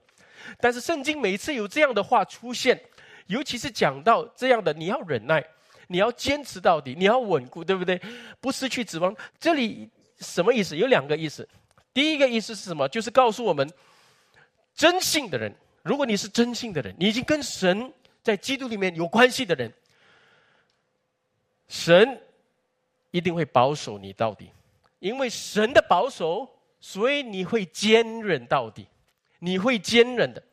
[0.59, 2.79] 但是圣经每次有这样的话出现，
[3.25, 5.43] 尤其是讲到这样的，你要忍耐，
[5.87, 7.99] 你要坚持到底，你要稳固，对不对？
[8.39, 9.15] 不失去指望。
[9.39, 10.77] 这里什么意思？
[10.77, 11.47] 有两个意思。
[11.93, 12.87] 第一个意思是什么？
[12.87, 13.67] 就是告诉我们，
[14.75, 15.51] 真信的人。
[15.83, 17.91] 如果你是真信的人，你已经跟神
[18.21, 19.71] 在基督里面有关系的人，
[21.67, 22.21] 神
[23.09, 24.51] 一定会保守你到底，
[24.99, 26.47] 因为神的保守，
[26.79, 28.87] 所以你会坚韧到底，
[29.39, 30.43] 你会坚韧的，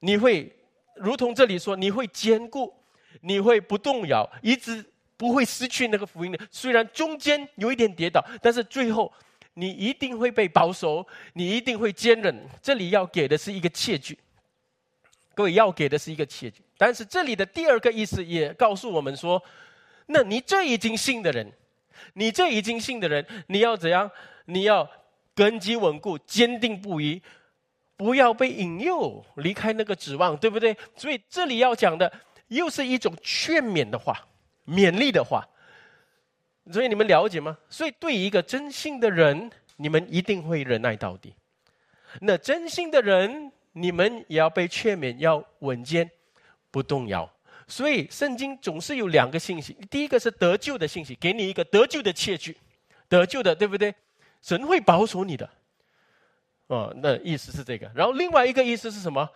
[0.00, 0.52] 你会
[0.96, 2.74] 如同这里说，你会坚固，
[3.20, 4.84] 你会不动摇，一直
[5.16, 6.38] 不会失去那个福音的。
[6.50, 9.12] 虽然中间有一点跌倒，但是最后
[9.54, 12.44] 你一定会被保守，你一定会坚韧。
[12.60, 14.18] 这里要给的是一个切据。
[15.38, 19.40] 各位要给的是一个契机，但是这里的第二个意思也告诉我们说：，
[20.06, 21.52] 那你这已经信的人，
[22.14, 24.10] 你这已经信的人，你要怎样？
[24.46, 24.90] 你要
[25.36, 27.22] 根基稳固、坚定不移，
[27.96, 30.76] 不要被引诱离开那个指望，对不对？
[30.96, 32.12] 所以这里要讲的
[32.48, 34.26] 又是一种劝勉的话、
[34.66, 35.46] 勉励的话。
[36.72, 37.56] 所以你们了解吗？
[37.70, 41.32] 所以对一个真信的人，你们一定会忍耐到底。
[42.22, 43.52] 那真心的人。
[43.72, 46.10] 你们也要被劝勉，要稳健，
[46.70, 47.30] 不动摇。
[47.66, 52.56] 所以圣经总是有两个信息：第一个是得救的信息，给你一个得救的切据，
[53.08, 53.94] 得救的，对不对？
[54.40, 55.48] 神会保守你的。
[56.68, 57.90] 哦，那意思是这个。
[57.94, 59.28] 然后另外一个意思是什么？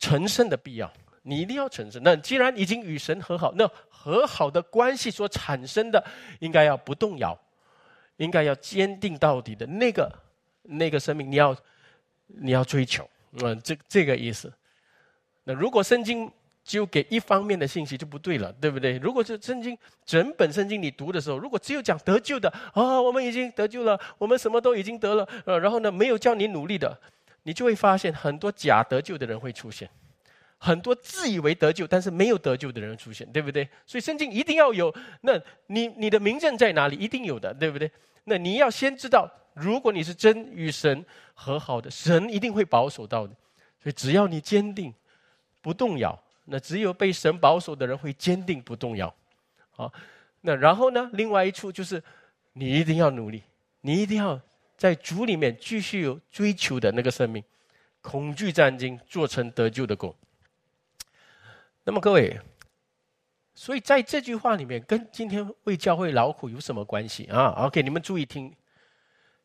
[0.00, 2.02] 成圣的必要，你一定要成圣。
[2.02, 6.04] 那既然已经与神和好，那和好的关系所产生的，
[6.40, 7.38] 应该要不动摇，
[8.16, 10.12] 应该要坚定到底的那个
[10.62, 11.56] 那个生命，你要
[12.26, 13.08] 你要追求。
[13.42, 14.52] 嗯，这这个意思。
[15.44, 16.30] 那如果圣经
[16.62, 18.96] 就给一方面的信息就不对了，对不对？
[18.98, 26.98] 如果是圣经整本圣经你读的时候，如果只有讲得救的啊，我们已经得救了，我们什么都已经得了，呃，然后呢没有叫你努力的，
[27.42, 29.90] 你就会发现很多假得救的人会出现，
[30.56, 33.68] 很多自以为得救但是没有得救的人出现，对不对？
[33.84, 36.96] 所以圣经一定要有，那你你的名证在哪里？
[36.96, 37.90] 一定有的，对不对？
[38.24, 39.30] 那你要先知道。
[39.54, 43.34] 如果你是真与神和好的，神一定会保守到的。
[43.80, 44.92] 所以只要你坚定，
[45.60, 49.14] 不动摇，那只有被神保守的人会坚定不动摇。
[49.70, 49.92] 好，
[50.40, 51.10] 那然后呢？
[51.12, 52.02] 另外一处就是，
[52.54, 53.42] 你一定要努力，
[53.82, 54.40] 你一定要
[54.76, 57.44] 在主里面继续有追求的那个生命，
[58.00, 60.14] 恐惧战惊，做成得救的功。
[61.84, 62.40] 那么各位，
[63.54, 68.54] 所以在这句话里面，跟今天为教会劳苦有什么关系啊？OK，你们注意听。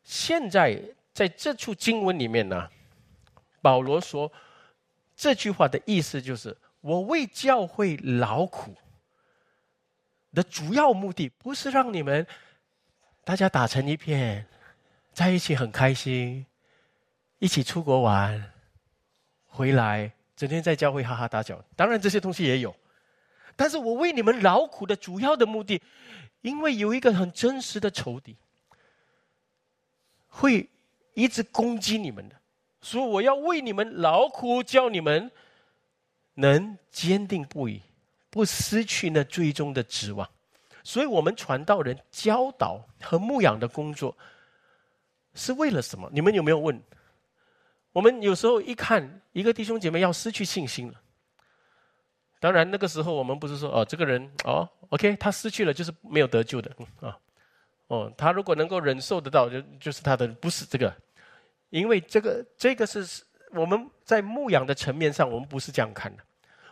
[0.02, 0.80] 现在
[1.12, 2.68] 在这处经文里面呢，
[3.60, 4.30] 保罗说
[5.14, 8.74] 这句话的意思就是：我为教会劳苦
[10.32, 12.26] 的主要目的，不是让你们
[13.24, 14.46] 大家打成一片，
[15.12, 16.46] 在一起很开心，
[17.38, 18.52] 一起出国玩，
[19.46, 21.62] 回来整天在教会哈哈大笑。
[21.76, 22.74] 当然这些东西也有，
[23.54, 25.82] 但是我为你们劳苦的主要的目的，
[26.40, 28.36] 因为有一个很真实的仇敌。
[30.30, 30.70] 会
[31.12, 32.36] 一直攻击你们的，
[32.80, 35.30] 所以我要为你们劳苦，叫你们
[36.34, 37.82] 能坚定不移，
[38.30, 40.26] 不失去那最终的指望。
[40.82, 44.16] 所以，我们传道人教导和牧养的工作
[45.34, 46.08] 是为了什么？
[46.10, 46.80] 你们有没有问？
[47.92, 51.00] 我们有时候一看一个弟兄姐妹要失去信心了，
[52.38, 57.18] 当然那个时候我们不是说哦，这个人哦，OK，他失去了就是没有得救的啊。
[57.90, 60.94] 哦他如果能够忍受得到，就就是他的不是这个，
[61.70, 63.04] 因为这个这个是
[63.50, 66.22] 我们在牧养的层面上，我们不是这样看的。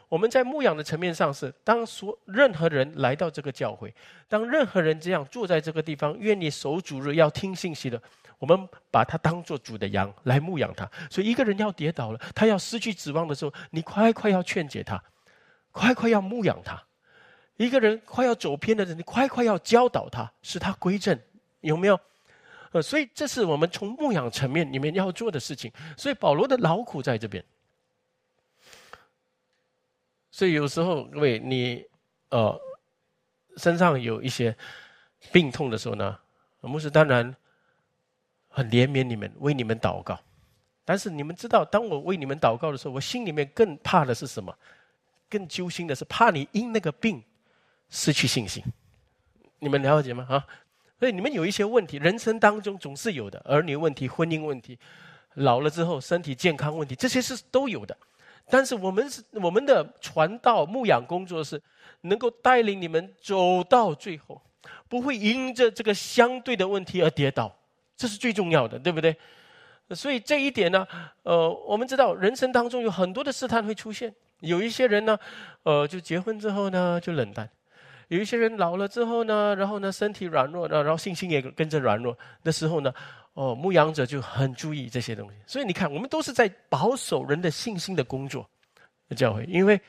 [0.09, 3.93] 我们在牧养的层面上是，当所任何人来到这个教会，
[4.27, 8.01] 当任何人这样坐在这个地方，愿意守主日要听信息的，
[8.39, 10.89] 我们把他当做主的羊来牧养他。
[11.11, 15.03] 所以一个人要跌倒了，他要失去指望的时候，你快快要劝解他，
[15.73, 16.83] 快快要牧养他。
[17.59, 21.21] 一个人快要走偏的人，你快快要教导他，使他归正，
[21.61, 22.01] 有没有？
[22.71, 25.73] 呃，所以这是我们从牧养层面里面要做的事情。
[25.97, 27.45] 所以保罗的劳苦在这边。
[30.31, 31.85] 所以有时候，各位你
[32.29, 32.61] 呃
[33.57, 34.57] 身上有一些
[35.33, 36.17] 病痛的时候呢，
[36.61, 37.35] 牧师当然
[38.49, 40.21] 很怜悯你们，为你们祷告。
[40.85, 44.57] 但是你们知道，当我为你们祷告的时候，我心里面更怕的是什么？
[45.29, 47.21] 更揪心的是，怕你因那个病。
[47.91, 48.63] 失去信心，
[49.59, 50.27] 你们了解吗？
[50.29, 50.47] 啊，
[50.99, 54.79] 所以你们有一些问题，人生当中总是有的，儿女问题、婚姻问题、
[55.35, 57.97] 老了之后身体健康问题，这些是都有的。
[58.51, 61.61] 但是我们是我们的传道牧养工作是
[62.03, 64.41] 能够带领你们走到最后，
[64.89, 67.55] 不会因着这个相对的问题而跌倒，
[67.97, 69.17] 这是最重要的，对不对？
[69.95, 70.87] 所以这一点呢，
[71.23, 75.19] 呃，我们知道人生当中有很多的试探会出现，有一些人呢，
[75.63, 77.47] 呃，就结婚之后呢就冷淡；
[78.09, 82.93] 有一些人老了之后呢，然后呢身体软弱，然后信心也跟着软弱的时候呢。
[83.35, 88.45] 哦，牧羊者就很注意这些东西，所以你看，我们都是在保守人的信心的工作，
[89.17, 89.81] 教会，因为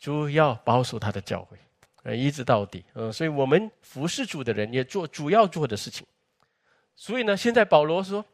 [0.00, 1.56] 主要保守他的教会，
[2.02, 6.04] 呃，一直到底，嗯，所以我们服侍主的人也做主要做的事情。
[6.96, 8.24] 所以呢，现在保罗说，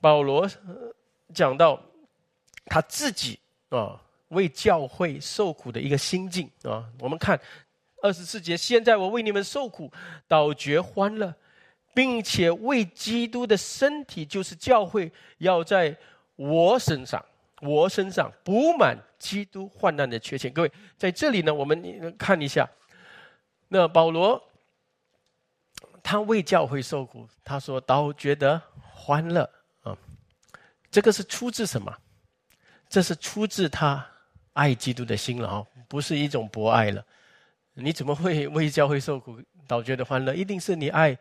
[0.00, 0.48] 保罗
[1.34, 1.82] 讲到
[2.66, 7.40] 他自己啊为教会受苦的一个心境啊，我们看
[8.02, 9.92] 二十四节，现在我为你们受苦，
[10.26, 11.34] 倒觉欢乐。
[11.94, 15.96] 并且为基督的身体，就是教会，要在
[16.36, 17.24] 我身上，
[17.60, 20.52] 我身上补满基督患难的缺陷。
[20.52, 22.68] 各位在这里呢，我们看一下，
[23.66, 24.40] 那保罗
[26.00, 29.42] 他为教会受苦，他说倒觉得欢乐
[29.82, 29.96] 啊，
[30.92, 31.92] 这个是出自什么？
[32.88, 34.06] 这是出自他
[34.58, 37.04] 爱基督的心了哈，不是一种博爱了。
[37.74, 40.34] 你怎么会 为教会受苦倒觉得欢乐？
[40.34, 41.16] 一定是你爱。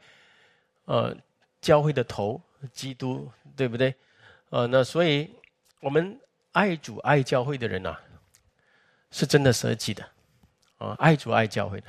[0.86, 1.16] 呃，
[1.62, 3.94] 教会的头，基督，对不对？
[4.50, 5.30] 呃，那所以，
[5.82, 6.20] 我们
[6.54, 7.96] 爱主爱教会的人呐，
[9.12, 10.04] 是真的舍己的，
[10.80, 11.88] 啊，爱主爱教会的。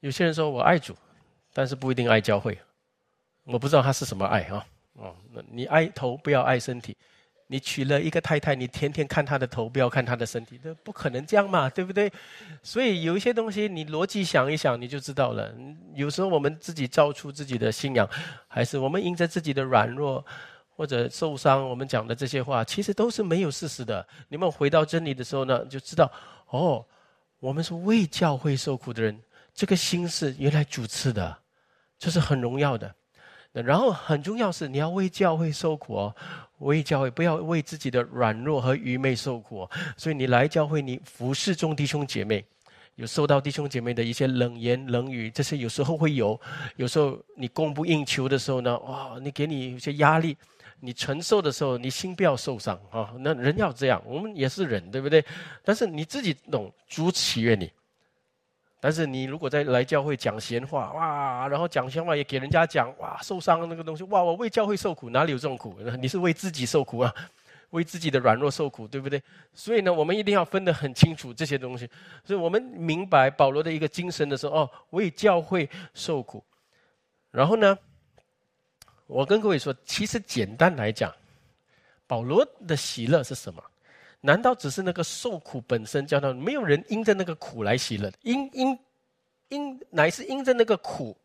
[0.00, 0.96] 有些人说我爱主，
[1.52, 2.56] 但是不一定爱教会，
[3.44, 4.64] 我不知道他是什么爱啊。
[4.94, 6.96] 哦，那你爱头，不要爱身体。
[7.48, 12.10] 你娶了一个太太，你天天看她的头，不要看她的身体，这不可能这样嘛，对不对？
[12.62, 15.54] 所以有一些东西，你逻辑想一想，你就知道了。
[15.94, 18.08] 有时候我们自己造出自己的信仰，
[18.48, 20.24] 还是我们因着自己的软弱
[20.68, 24.06] 或者受伤，我们讲的这些话，其实都是没有事实的。
[24.28, 26.10] 你们回到真理的时候呢，就知道
[26.48, 26.84] 哦，
[27.38, 29.16] 我们是为教会受苦的人，
[29.54, 31.38] 这个心是原来主赐的，
[31.96, 32.92] 这是很荣耀的。
[33.62, 36.14] 然后很重要是你要为教会受苦哦，
[36.58, 39.62] 为教会不要为自己的软弱和愚昧受苦。
[39.62, 42.44] 哦所以你来教会，你服侍众弟兄姐妹，
[42.96, 46.38] 有受到弟兄姐妹的一些冷言冷语，这些有时候会有。
[46.76, 50.36] 有时候你供不应求的时候呢，哇，你给你一些压力，
[50.80, 53.12] 你承受的时候，你心不要受伤啊。
[53.20, 55.24] 那人要这样，我们也是人，对不对？
[55.64, 57.70] 但是你自己懂，主祈愿你。
[58.86, 65.76] 但是你如果在来教会讲闲话，哇，然后讲闲话也给人家讲，哇，受伤那个东西，哇，我为教会受苦，哪里有这种苦？
[66.00, 67.12] 你是为自己受苦啊，
[67.70, 69.20] 为自己的软弱受苦，对不对？
[69.52, 71.90] 所以呢，我们一定要分得很清楚这些东西。
[72.22, 76.40] 所以我们明白保罗的一个精神的时候，哦，为教会受苦。
[77.32, 77.76] 然后呢，
[79.08, 81.12] 我跟各位说，其实简单来讲，
[82.06, 83.60] 保罗的喜乐是什么？
[84.26, 88.12] 难道只是那个受苦本身叫他没有人因着那个苦来喜乐？
[88.22, 88.78] 因因
[89.48, 91.16] 因乃是因着那个苦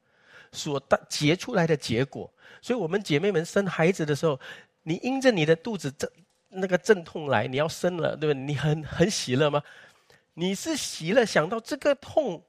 [0.52, 2.32] 所结出来的结果。
[2.62, 4.40] 所以，我们姐妹们生孩子的时候，
[4.84, 6.08] 你因着你的肚子阵
[6.50, 8.40] 那个阵痛来，你要生了，对不对？
[8.40, 9.64] 你很很喜乐吗？
[10.36, 12.44] 你是喜乐，想到这个痛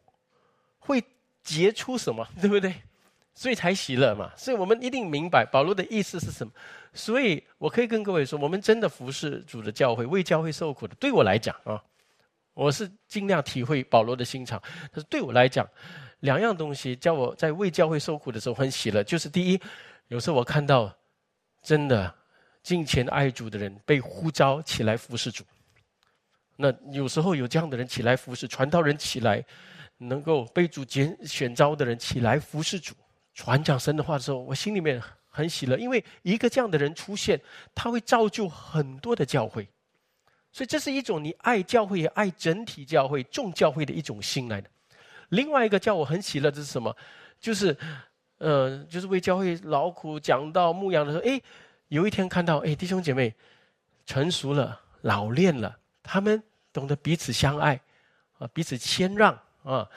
[0.79, 1.03] 会
[1.43, 2.75] 结出什么，对不对？
[3.35, 4.31] 所以才喜乐嘛。
[4.37, 6.53] 所以我们一定明白保罗的意思是什么。
[6.93, 10.95] 所以我可以跟各位说，我们真的服侍主的教会，为教会受苦的。
[10.97, 11.83] 对我来讲啊，
[12.55, 14.61] 我是尽量体会保罗的心肠。
[14.91, 15.67] 但是对我来讲，
[16.21, 19.61] 两样东西叫我在为教会受苦的时候很喜乐，就是第一，
[20.09, 20.95] 有时候我看到
[21.63, 22.15] 真的
[22.63, 25.43] 敬虔爱主的人被呼召起来服侍主。
[26.57, 29.43] 那有时候有这样的人起来服侍，传道人起来，
[29.97, 32.95] 能够被主拣选召的人起来服侍主，
[33.35, 35.03] 传讲神的话的时候，我心里面。
[35.35, 37.41] 很喜乐，因为一个这样的人出现，
[37.75, 39.67] 他会造就很多的教会，
[40.53, 44.69] 所以这是一种你爱教会也爱整体教会、众教会的一种心来的。
[45.31, 46.95] 另外一个叫我很喜乐，这是什么？
[47.41, 47.75] 就是，
[48.37, 51.41] 呃，就是为教会劳苦讲到牧羊的时候，哎，
[51.89, 53.35] 有一天看到，哎，弟兄姐妹
[54.05, 56.43] 成熟了、老练了，他们
[56.75, 57.81] 懂得彼此相爱，
[58.37, 59.33] 啊，彼此谦让，
[59.63, 59.89] 啊，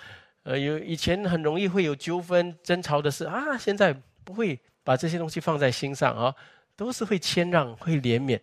[0.46, 3.93] 呃，有以前很容易会有纠纷、争吵的事啊，现在
[4.24, 4.58] 不会。
[4.86, 6.36] 把这些东西放在心上啊，
[6.76, 8.39] 都是会谦让、会怜悯，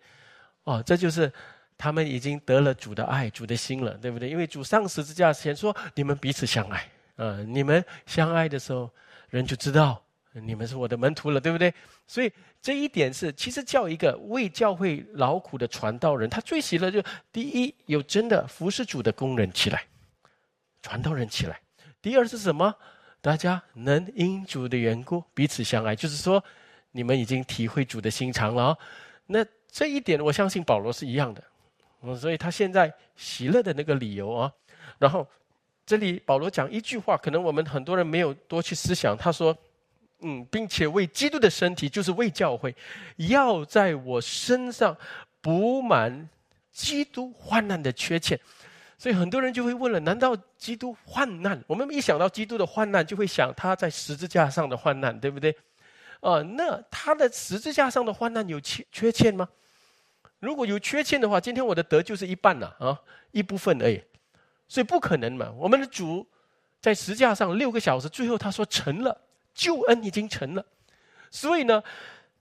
[0.65, 1.31] 哦，这就是
[1.77, 4.27] 他们已经得了主的爱、主的心了，对不对？
[4.27, 6.85] 因为主上十字架前说：“你们彼此相爱。”
[7.15, 8.91] 啊，你们相爱的时候，
[9.29, 11.73] 人就知道你们是我的门徒了，对不对？
[12.07, 12.29] 所以
[12.61, 17.01] 这一点是，其实叫一个为教会劳苦的传道人，他最喜乐就
[17.31, 19.85] 第一有真的服侍主的工人起来，
[20.81, 21.55] 传道人起来；
[22.03, 22.75] 第二是什么？
[23.21, 26.43] 大家能因主的缘故彼此相爱，就是说，
[26.91, 28.77] 你们已经体会主的心肠了。
[29.25, 29.39] 那
[29.71, 31.41] 这一点，我相信保罗是一样的。
[32.01, 34.51] 嗯，所以他现在喜乐的那个理由啊，
[34.99, 35.25] 然后
[35.85, 39.15] 这里保罗讲一句话，可能我们很多人没有多去思想。
[39.17, 39.57] 他说
[40.19, 42.75] ：“嗯，并且为基督的身体，就是为教会，
[43.15, 44.97] 要在我身上
[45.39, 46.27] 补满
[46.69, 48.37] 基督患难的缺欠。”
[49.03, 51.61] 所以很多人就会问了：难道基督患难？
[51.67, 55.53] 我们一想到基督的患难，就会想他在十字架上的患难，对不对？
[56.21, 59.49] 啊，那他的十字架上的患难有缺缺欠吗？
[60.39, 62.97] 如果有缺欠的话，今天我的德就是一半了啊，
[63.31, 64.01] 一部分而已。
[64.69, 65.51] 所以不可能嘛。
[65.57, 66.25] 我们的主
[66.79, 69.19] 在十字架上六个小时，最后他说成了，
[69.53, 70.65] 救恩已经成了。
[71.29, 71.83] 所以呢，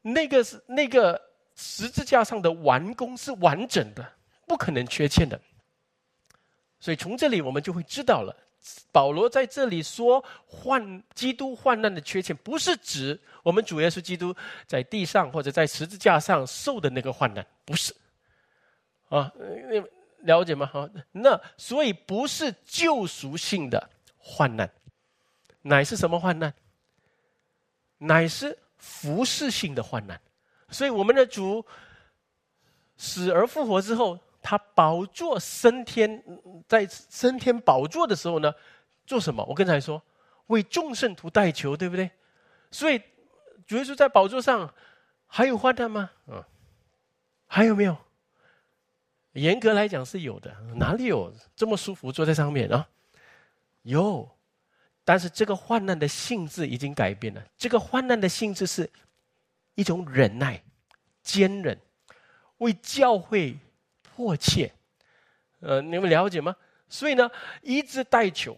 [0.03, 1.21] 那个是那个
[1.57, 4.13] 十字架上的完工是完整的，
[4.47, 5.41] 不可能缺欠的。
[6.83, 8.37] 所以从这里我们就会知道了，
[8.91, 14.35] 保罗在这里说患基督患难的缺欠，不是指我们主耶稣基督
[14.67, 17.95] 在地上或者在十字架上受的那个患难，不是。
[19.11, 19.33] 啊，
[20.23, 20.69] 了解吗？
[20.73, 24.69] 好，那所以不是救赎性的患难，
[25.61, 26.53] 乃是什么患难？
[27.99, 30.21] 乃是服侍性的患难。
[30.71, 31.65] 所以我们的主
[32.97, 34.19] 死而复活之后。
[34.43, 36.21] 他宝座升天，
[36.67, 38.53] 在升天宝座的时候呢，
[39.07, 39.45] 做什么？
[39.45, 40.03] 我刚才说，
[40.49, 42.11] 为众圣徒代求，对不对？
[42.73, 43.01] 所以
[43.65, 44.75] 主耶稣在宝座上
[45.29, 46.11] 还有患难吗？
[46.27, 46.43] 嗯，
[47.47, 47.97] 还有没有？
[49.35, 52.89] 严格来讲是有的，哪里有这么舒服坐在上面啊？
[53.83, 54.29] 有，
[55.05, 57.43] 但是这个患难的性质已经改变了。
[57.57, 58.91] 这个患难的性质是
[59.77, 60.61] 一种忍耐、
[61.23, 61.79] 坚忍，
[62.59, 63.57] 为教会。
[64.15, 64.71] 迫切，
[65.61, 66.55] 呃，你们了解吗？
[66.89, 67.31] 所以呢，
[67.63, 68.57] 一直代求，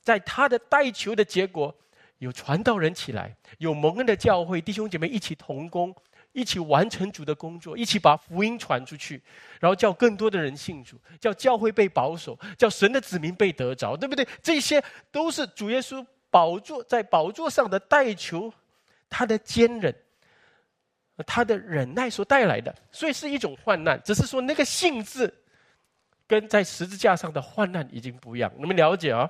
[0.00, 1.74] 在他的代求的结果，
[2.18, 5.94] 有传道人起来，有蒙恩的教会弟兄姐妹一起同工，
[6.32, 9.22] 一起完成主的工作，一起把福音传出去，
[9.58, 14.26] 然后叫更多的人信主，叫教会被保守，叫神的子民被得着，对不对？
[14.42, 18.52] 这些都是主耶稣宝座在宝座上的代求，
[19.08, 19.94] 他的坚韧。
[21.26, 25.32] 他的忍耐所带来的，所以是一种患难，只是说那个性质
[26.26, 28.50] 跟在十字架上的患难已经不一样。
[28.58, 29.28] 你们了解啊？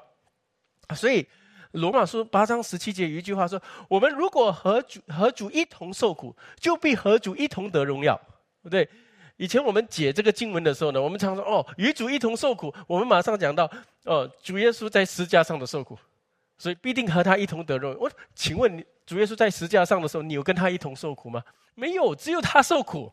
[0.95, 1.27] 所以
[1.73, 8.21] 罗马书八章十七节有一句话说：“我们如果和主和主一同受苦，就必和主一同得荣耀。”
[8.63, 8.89] 不对？
[9.39, 13.69] 以前我们解这个经文的时候呢，我们常说：“哦，与主一同受苦。”我们马上讲到
[14.05, 15.99] ：“哦，主耶稣在十字架上的受苦，
[16.59, 21.43] 所以必定和他一同得荣耀。”我请问你，主耶稣在十字架上的时候，你有跟他一同受苦吗？
[21.75, 23.13] 没有，只有他受苦，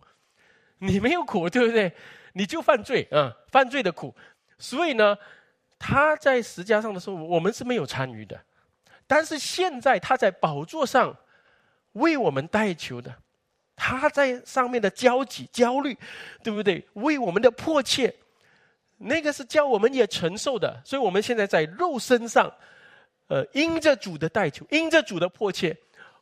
[0.79, 1.93] 你没有苦，对不对？
[2.33, 4.15] 你就犯罪啊，犯罪的苦。
[4.57, 5.17] 所以呢，
[5.79, 8.39] 他在十字架上的时候，我们是没有参与的。
[9.07, 11.15] 但是现在他在宝座上
[11.93, 13.15] 为我们代求的，
[13.75, 15.97] 他在上面的焦急、焦虑，
[16.43, 16.87] 对不对？
[16.93, 18.13] 为我们的迫切，
[18.97, 20.79] 那个是叫我们也承受的。
[20.85, 22.53] 所以我们现在在肉身上，
[23.29, 25.75] 呃，因着主的代求，因着主的迫切。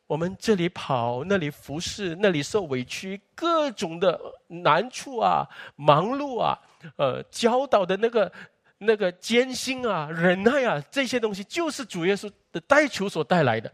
[0.06, 5.46] 我们这里跑，那里服侍，那里受委屈，各种的难处啊，
[5.76, 6.58] 忙碌啊，
[6.96, 8.32] 呃，教导的那个
[8.78, 13.70] 那个艰辛啊，忍耐啊，这些东西就是主耶稣的代求所带来的。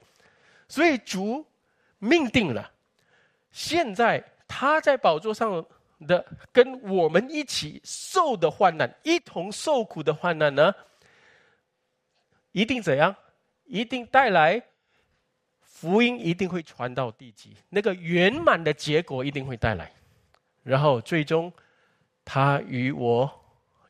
[0.68, 1.46] 所以主
[2.00, 2.72] 命定了，
[3.52, 5.64] 现在他在宝座上
[6.08, 10.74] 的跟我们一起受的患难，一同受苦的患难呢，
[12.54, 13.16] 一定怎样？
[13.66, 14.62] 一定带来。
[15.62, 19.92] 福音一定会传到地极，那个圆满的结果一定会带来，
[20.64, 21.52] 然后最终
[22.24, 23.30] 他与我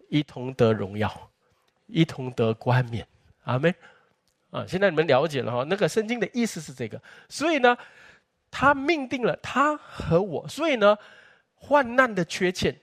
[0.09, 1.29] 一同得荣耀，
[1.85, 3.05] 一同得冠冕。
[3.43, 3.71] 阿门。
[4.49, 6.99] 啊，现在你们了解了哈，那个圣经的意思是这个。
[7.29, 7.77] 所以呢，
[8.49, 10.97] 他命定了他和我，所以呢，
[11.53, 12.75] 患难的缺欠，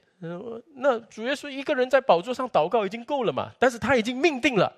[0.76, 3.50] 那主耶稣一个人在宝座上祷告已经够了嘛？
[3.58, 4.72] 但是他已经命定了，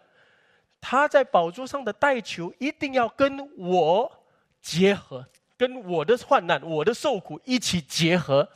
[0.82, 4.18] 他在宝座上的代求一定要跟我。
[4.64, 5.26] 结合
[5.56, 8.48] 跟我的患难、我的受苦一起结合，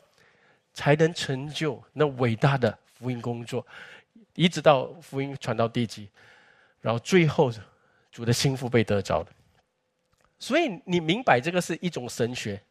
[0.72, 3.66] 才能成就那伟大的福音工作，
[4.34, 6.08] 一直到福音传到地极，
[6.80, 7.50] 然后最后
[8.12, 9.26] 主的心腹被得着了。
[10.38, 12.62] 所以你明白这个是一种神学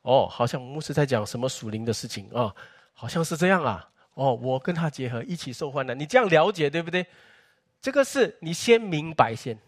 [0.00, 2.50] 哦，好像牧师在讲什么属灵的事情啊，
[2.94, 3.86] 好像是这样啊。
[4.14, 7.06] 哦，我跟他结合一起受患难，你这样了解对不对？
[7.80, 9.58] 这个是你先明白先。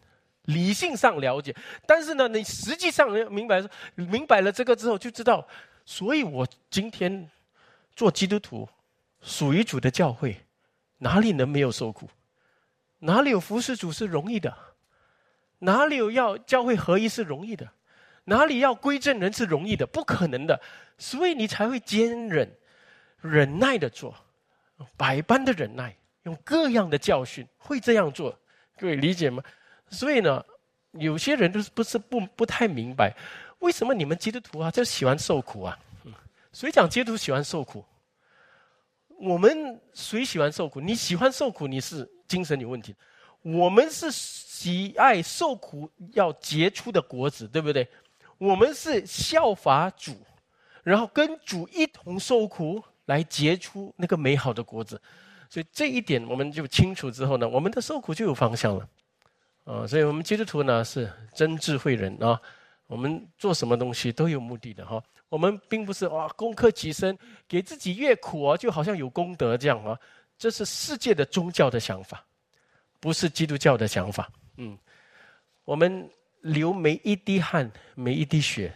[0.47, 1.55] 理性上了解，
[1.87, 3.63] 但是呢，你实际上明白
[3.95, 5.47] 明白了这个之后，就知道，
[5.85, 7.31] 所以我今天
[7.95, 8.69] 做基督徒，
[9.21, 10.37] 属于主的教会，
[10.99, 12.11] 哪里能没有受苦？
[12.99, 14.53] 哪里有服侍主是容易的？
[15.61, 17.71] 哪里有要教会合一是容易的？
[18.25, 19.87] 哪里要归正人是容易的？
[19.87, 20.61] 不可能的。
[20.99, 22.53] 所以你才会坚忍、
[23.21, 24.13] 忍耐的做，
[24.97, 28.39] 百般的忍耐，用各样的教训，会这样做。
[28.79, 29.43] 各位理解吗？
[29.91, 30.45] 所以呢，
[30.93, 33.15] 有些人都是不是不不太明白，
[33.59, 35.79] 为什么你们基督徒啊就喜欢受苦啊？
[36.53, 37.85] 谁讲基督徒喜欢受苦？
[39.19, 40.81] 我们谁喜欢受苦？
[40.81, 42.95] 你喜欢受苦，你是精神有问题。
[43.43, 47.89] 我们是喜爱受苦，要结出的果子，对不对？
[48.39, 50.15] 我们是效法主，
[50.83, 55.01] 然后跟主一同受苦，来结出那个美好的果子。
[55.53, 58.89] 所以这一点我们就清楚之后呢，我们的受苦就有方向了。
[59.65, 62.41] 啊，所以我们基督徒呢是真智慧人啊，
[62.87, 65.05] 我们做什么东西都有目的的哈。
[65.29, 67.15] 我们并不是哇，攻克己身，
[67.47, 69.95] 给自己越苦啊，就好像有功德这样啊。
[70.39, 72.25] 这是世界的宗教的想法，
[72.99, 74.31] 不是基督教的想法。
[74.57, 74.79] 嗯，
[75.67, 76.09] 我们
[76.41, 78.73] 流每一滴汗，每一滴血，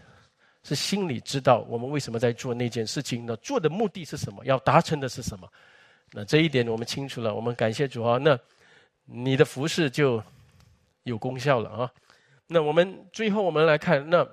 [0.62, 3.34] 是心里知道我们为什么在做那件事情呢？
[3.38, 4.44] 做的目的是什么？
[4.44, 5.50] 要达成的是什么？
[6.12, 8.18] 那这一点我们清楚了，我们感谢主啊。
[8.18, 8.38] 那
[9.04, 10.22] 你的服饰就
[11.02, 11.92] 有功效了啊。
[12.46, 14.26] 那我们最后我们来看那。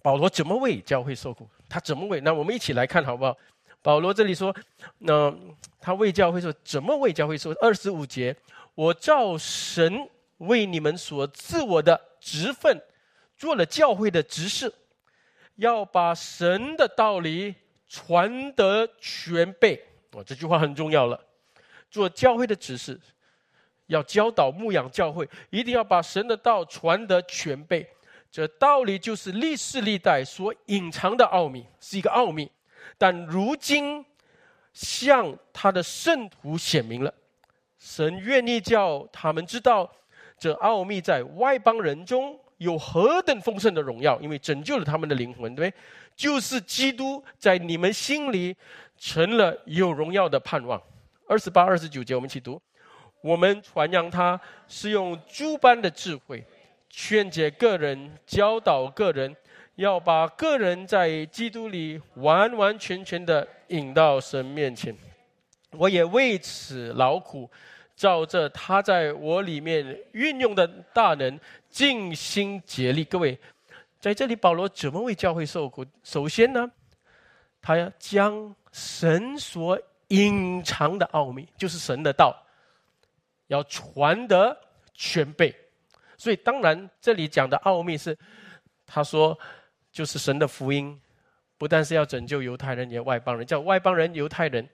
[0.00, 1.46] 保罗怎么为教会受苦？
[1.68, 2.20] 他怎么为？
[2.20, 3.36] 那我们一起来看好不好？
[3.82, 4.54] 保罗这里说，
[4.98, 5.34] 那
[5.80, 7.50] 他为教会说，怎么为教会受？
[7.60, 8.34] 二十五节，
[8.76, 10.08] 我照神
[10.38, 12.80] 为你们所赐我的职分，
[13.36, 14.72] 做了教会的执事，
[15.56, 17.56] 要把神的道理
[17.88, 19.84] 传得全备。
[20.12, 21.20] 哦，这句话很重要了。
[21.90, 22.98] 做教会的指示，
[23.86, 27.88] 要教导牧养教会，一定要把神的道传得全备。
[28.30, 32.50] 这道理就是历世历代所隐藏的奥秘，是一个奥秘，
[32.98, 34.04] 但如今
[34.74, 37.12] 向他的圣徒显明了。
[37.78, 39.90] 神愿意叫他们知道，
[40.38, 45.80] 这奥秘在外邦人中有何等丰盛的荣耀，因为拯救了他们的灵魂，对不对？
[46.14, 48.54] 就是基督在你们心里
[48.98, 50.82] 成了有荣耀的盼望。
[51.26, 52.60] 二十八、二十九节，我们一起读：
[53.22, 56.44] 我们传扬他是用诸般的智慧。
[56.90, 59.36] 劝解个人，教导个人，
[59.74, 64.96] 要把个人在基督里完完全全的引到神面前。
[65.72, 67.48] 我也为此劳苦，
[67.94, 71.38] 照着他在我里面运用的大能，
[71.68, 73.04] 尽心竭力。
[73.04, 73.38] 各位，
[74.00, 75.84] 在这里，保罗怎么为教会受苦？
[76.02, 76.68] 首先呢，
[77.60, 82.34] 他要将神所隐藏的奥秘，就是神的道，
[83.48, 84.56] 要传得
[84.94, 85.54] 全备。
[86.16, 88.16] 所以，当然，这里讲的奥秘是，
[88.86, 89.38] 他说，
[89.92, 91.00] 就是神的福音，
[91.56, 94.68] 不但是要拯救犹太人，也外邦人，叫外邦人、犹太人，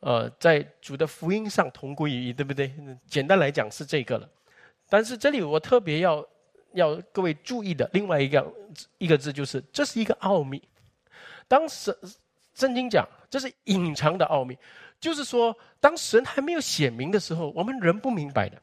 [0.00, 2.72] 呃，在主的福音上同归于一，对不对？
[3.08, 4.28] 简单来讲是这个了。
[4.88, 6.24] 但是这里我特别要
[6.74, 8.54] 要各位注意的另外一个
[8.98, 10.62] 一个字，就是这是一个奥秘。
[11.48, 11.92] 当神
[12.56, 14.58] 圣经讲这是隐藏的奥秘，
[14.98, 18.60] 就是说，当神还没有显明的时候，我们人不明白的。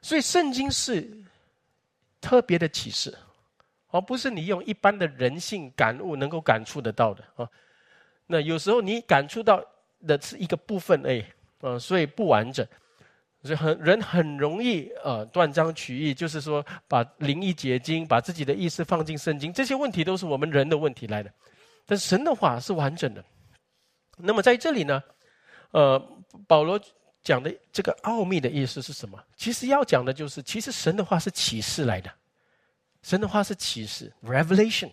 [0.00, 1.10] 所以圣经是
[2.20, 3.16] 特别的启示，
[3.90, 7.48] 而不是你用一般的人性感悟能够感触得到的啊。
[8.26, 9.62] 那有时候你感触到
[10.06, 11.24] 的是一个部分已，
[11.60, 12.66] 啊，所以不完整，
[13.42, 21.32] 所以很人很容易呃断章取义，就是说把灵异解经，把自己的意思放进圣经，这些问题都是我们人的问题来的。
[21.86, 23.24] 但神的话是完整的。
[24.16, 25.02] 那么在这里呢，
[25.70, 25.98] 呃，
[26.46, 26.80] 保罗。
[27.24, 29.16] 讲的这个奥秘的意思是什么？
[29.36, 32.12] 其实要讲的就是，其实神的话是启示来的，
[33.00, 34.90] 神的话是启示 （revelation）。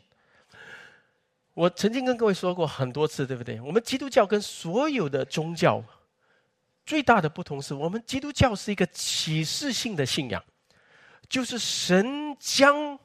[1.55, 3.59] 我曾经跟各位说过很多次，对不对？
[3.61, 5.83] 我们基督教跟所有的宗教
[6.85, 10.39] 最大的不同是，我们基督教是一个启示性的信仰，
[11.27, 12.99] 就是神将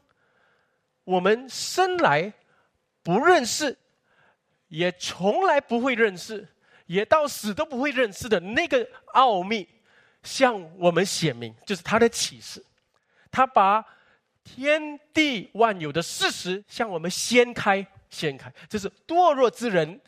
[1.04, 2.30] 我们生来
[3.04, 3.78] 不认识，
[4.66, 6.48] 也从来不会认识。
[6.86, 9.66] 也到死都不会认识的那个奥秘，
[10.22, 12.62] 向我们显明，就是他的启示。
[13.30, 13.82] 他把
[14.42, 18.52] 天地万有的事实向我们掀开，掀开。
[18.68, 19.98] 这是堕落之人，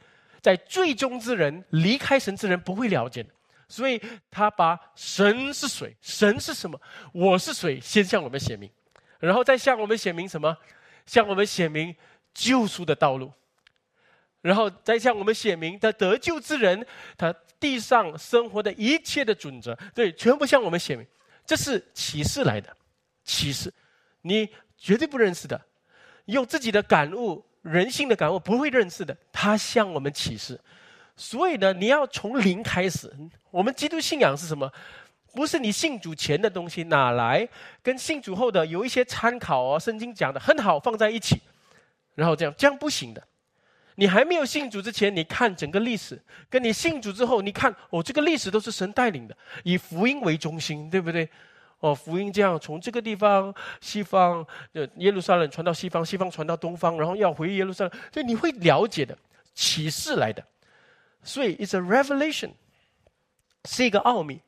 [0.42, 3.30] 在最终之人离开神之人不会了解的。
[3.68, 3.98] 所以
[4.30, 6.78] 他把神是谁，神是什么，
[7.12, 8.70] 我是谁，先向我们显明，
[9.18, 10.54] 然后再向我们显明什么，
[11.06, 11.96] 向我们显明
[12.36, 13.32] 救赎的道路。
[14.42, 21.04] 然后再向我们显明他得救之人，他地上生活的一切的准则，对，全部向我们显明。
[21.44, 22.76] 这是启示来的，
[23.24, 23.72] 启示，
[24.22, 25.60] 你绝对不认识的，
[26.26, 30.60] 用自己的感悟、人性的感悟不会认识的，他向我们启示。
[31.16, 33.12] 所以呢，你要从零开始。
[33.50, 34.70] 我们基督信仰是什么？
[35.34, 37.48] 不是你信主前的东西哪来
[37.82, 41.40] 跟信主后的有一些参考哦，圣经讲的很好放在一起，
[42.16, 43.22] 然后这样这样不行的。
[43.94, 46.16] 你还没有信主之前，你看整个历史；
[46.50, 51.26] 跟你信主之后，你看哦，这个历史都是神带领的，以福音为中心，对不对？
[51.80, 59.16] 哦，福音这样从这个地方西方的耶路撒冷传到西方，西方传到东方，然后要回耶路撒冷，所以你会了解的
[59.54, 60.44] 启示来的。
[61.22, 62.50] 所以，it's a revelation，
[63.64, 64.40] 是一个奥秘。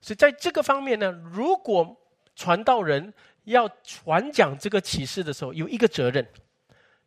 [0.00, 1.96] 所以在这个方面呢，如果
[2.34, 3.12] 传道人
[3.44, 6.26] 要传讲这个启示的时候，有一个责任，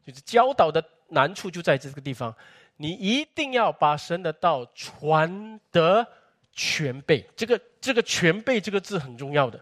[0.10, 0.84] 就是教导的。
[1.12, 2.32] 难处就在这个地方，
[2.78, 6.06] 你一定要把神的道传得
[6.54, 7.28] 全备。
[7.36, 9.60] 这个这个全备这个字很重要的，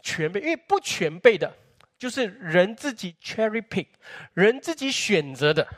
[0.00, 1.52] 全备，因为不全备的，
[1.98, 3.88] 就是人自己 cherry pick，
[4.32, 5.68] 人自己选择的。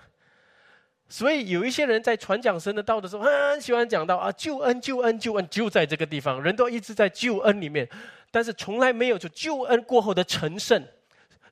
[1.08, 7.88] 所以有一些人在传讲神的道的时候，很喜欢讲到啊，救恩，救恩，救恩，就在这个地方，人都一直在救恩里面，
[8.30, 10.86] 但是从来没有就救恩过后的成圣、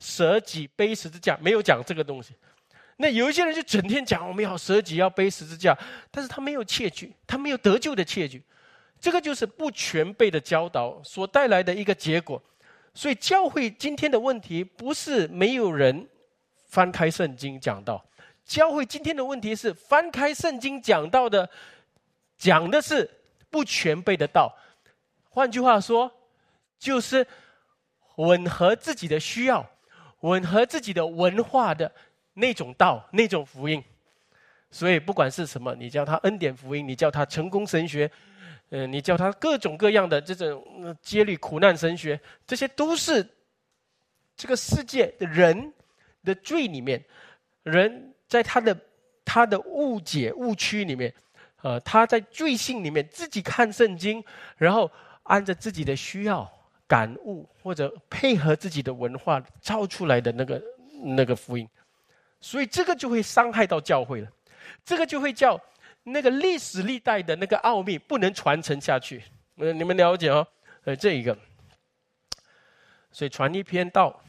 [0.01, 2.35] 舍己、背十字架，没有讲这个东西。
[2.97, 5.79] 那有一些人就整天讲我们要舍己，要背十字架，
[6.11, 8.43] 但是他没有切据，他没有得救的切据，
[9.01, 12.43] 这个就是不全备的教导所带来的一个结果。
[12.93, 16.09] 所以教会今天的问题不是没有人
[16.67, 18.05] 翻开圣经讲到，
[18.45, 21.49] 教会今天的问题是翻开圣经讲到的，
[22.37, 23.09] 讲的是
[23.49, 24.55] 不全备的道。
[25.31, 26.13] 换句话说，
[26.79, 27.27] 就是
[28.17, 29.65] 吻合自己的需要，
[30.21, 31.91] 吻合自己的文化的。
[32.35, 33.83] 那种道，那种福音，
[34.71, 38.11] 所以不管是什么，你叫他恩典福音，你叫他成功神学，
[38.71, 43.29] 嗯，你叫他各种各样的这种接力苦难神学，这些都是
[44.37, 45.75] 这个世界的人
[46.23, 47.05] 的罪里面，
[47.65, 48.75] 人在他的
[49.25, 51.13] 他的误解误区里面，
[51.63, 54.25] 呃，他在罪性里面自己看圣经，
[54.57, 54.91] 然后
[55.25, 56.51] 按照自己的需要
[56.91, 60.61] 感悟或者配合自己的文化造出来的那个
[61.17, 61.69] 那个福音。
[62.41, 64.29] 所以这个就会伤害到教会了，
[64.85, 65.61] 这个就会叫
[66.03, 69.23] 那个历史历代的那个奥秘不能传承下去。
[69.59, 70.45] 呃，你们了解哦？
[70.85, 71.37] 呃，这一个，
[73.13, 74.21] 所以传一篇道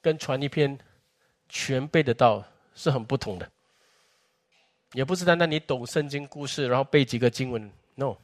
[0.00, 0.76] 跟传一篇
[1.48, 2.42] 全背的道
[2.74, 3.48] 是很不同的，
[4.94, 7.70] 也不是单单你懂圣经故事，然后背几个经文。
[7.94, 8.16] No，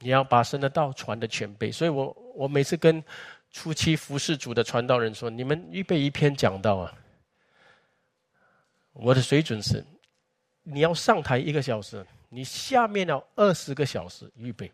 [0.00, 1.70] 你要把神的道传的全背。
[1.72, 3.02] 所以我我每次跟
[3.50, 6.94] 初期服侍主的传道人说：“你们预备一篇讲道啊。”
[8.92, 9.84] 我的水准是，
[10.64, 14.70] 你要上台一个小时，你下面要二十个小时预备，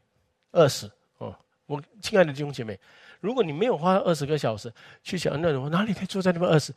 [0.51, 1.37] 二十哦。
[1.66, 2.79] 我亲爱的弟兄姐妹，
[3.20, 4.72] 如果你没有花二十个小时
[5.03, 6.72] 去想，那我哪里可以坐在那边二十？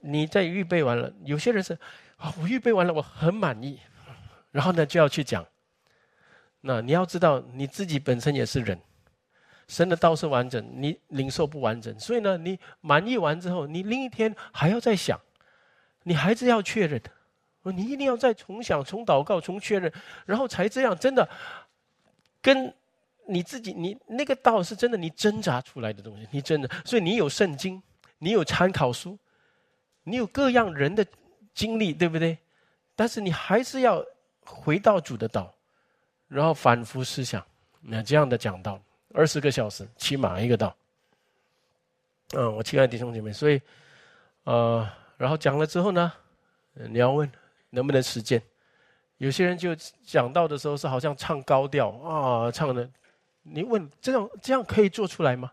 [0.00, 1.76] 你在预备完了，有些人是
[2.16, 3.80] 啊，我预备完了，我很满意，
[4.52, 5.44] 然后呢就要去讲。
[6.66, 8.78] 那你要知道，你自己本身也是人，
[9.68, 15.20] 神的道是完整，你领受不完整，所以呢，你满意完之后，你另一天还要再想。
[16.06, 17.00] 你还是要确认，
[17.62, 19.90] 你一定要再重想、重祷告、重确认，
[20.26, 21.26] 然后才这样真的
[22.42, 22.74] 跟
[23.26, 26.68] 你自己，你那个道是真的，你挣扎出来的东西，你真的。
[26.84, 27.82] 所以你有圣经，
[28.18, 29.18] 你有参考书，
[30.02, 31.06] 你有各样人的
[31.54, 32.36] 经历，对不对？
[32.94, 34.04] 但是你还是要
[34.44, 35.53] 回到主的道，
[36.28, 37.44] 然后反复思想。
[37.80, 38.80] 那这样的讲道，
[39.12, 40.74] 二十个小时起码一个道。
[42.32, 43.60] 嗯，我亲爱的弟兄姐妹，所以，
[44.44, 44.88] 呃。
[45.16, 46.12] 然后讲了之后呢，
[46.72, 47.30] 你要问
[47.70, 48.42] 能不能实践？
[49.18, 49.72] 有些人就
[50.04, 52.90] 讲到的时候是好像唱高调啊，唱的。
[53.42, 55.52] 你问这样这样可以做出来吗？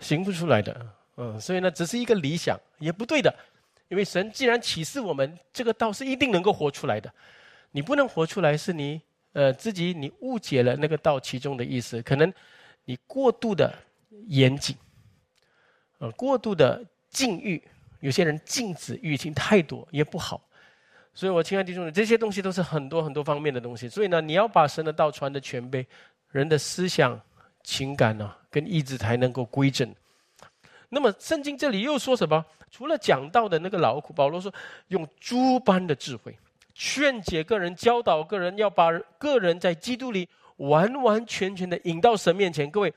[0.00, 0.86] 行不出来的，
[1.16, 1.38] 嗯。
[1.38, 3.32] 所以呢，只是一个理想也不对的，
[3.88, 7.12] 因为神既然启示我们这个道是一定能够活出来的，
[7.72, 9.02] 你不能活出来是你
[9.36, 12.32] 呃自己你误解了那个道其中的意思，可能
[12.86, 13.70] 你过度的
[14.28, 14.74] 严谨，
[15.98, 17.62] 呃，过度的禁欲。
[18.00, 20.40] 有些人禁止欲情太多也不好，
[21.12, 23.88] 所以我亲爱的弟兄们，这些东西都是很多很多方面的东西。
[23.88, 25.84] 所以呢，你要把神的道传的全备，
[26.30, 27.20] 人的思想、
[27.62, 29.92] 情感呢，跟意志才能够归正。
[30.88, 32.44] 那么圣经这里又说什么？
[32.70, 34.52] 除了讲道的那个劳苦，保罗说
[34.88, 36.36] 用猪般的智慧
[36.78, 42.70] 劝解个人，教导个人，要把个人在基督里完完全全的引到神面前。
[42.70, 42.92] 各位，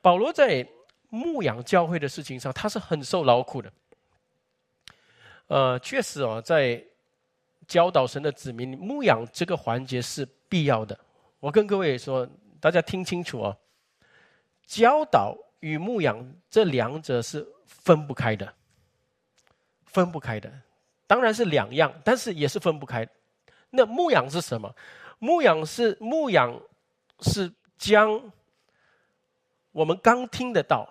[0.00, 0.64] 保罗在
[1.08, 3.72] 牧养教会的事情上，他是很受劳苦的。
[5.48, 6.80] 呃，确实哦，在
[7.66, 10.96] 教导神的子民牧养这个环节是必要的。
[11.40, 12.28] 我跟各位说，
[12.60, 13.58] 大家听清楚哦，
[14.64, 18.54] 教导与牧养这两者是分不开的，
[19.84, 20.52] 分不开的。
[21.06, 23.06] 当然是两样，但是也是分不开。
[23.70, 24.74] 那牧养是什么？
[25.18, 26.60] 牧养是牧养
[27.20, 28.32] 是将
[29.72, 30.88] 我们刚听得到，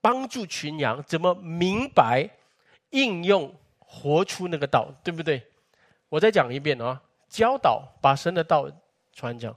[0.00, 2.28] 帮助群羊怎么明白、
[2.90, 5.42] 应用、活出那个道，对不对？
[6.08, 8.70] 我再讲一遍啊，教导把神的道
[9.12, 9.54] 传讲，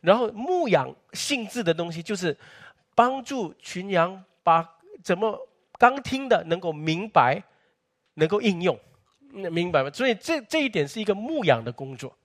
[0.00, 2.36] 然后牧养性质的东西，就是
[2.94, 4.66] 帮助群羊把
[5.02, 5.38] 怎么
[5.78, 7.42] 刚听的能够明白，
[8.14, 8.78] 能够应用，
[9.32, 9.90] 那明白吗？
[9.92, 12.16] 所以这这一点是一个牧养的工作。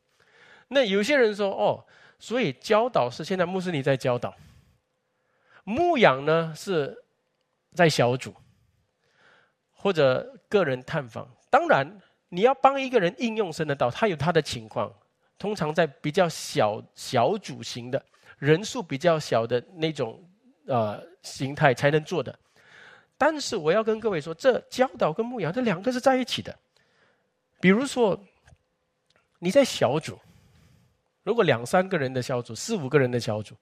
[0.67, 1.85] 那有些人说哦，
[2.17, 4.35] 所以教导是现在穆斯林在教导，
[5.63, 6.97] 牧养呢是
[7.73, 8.33] 在小组
[9.71, 11.29] 或者个人探访。
[11.51, 14.91] 当然，你要帮一个人应用神的道，他有他的情况，
[15.37, 18.03] 通常在比较小小组型的
[18.39, 20.21] 人数比较小的那种
[20.65, 22.37] 呃形态才能做的。
[23.17, 26.57] 但是我要跟各位说，这教导跟牧养这两个是在一起的。
[27.59, 28.19] 比如说
[29.39, 30.19] 你在小组。
[31.23, 33.55] 如果两三个人的小组，四五个人的小组，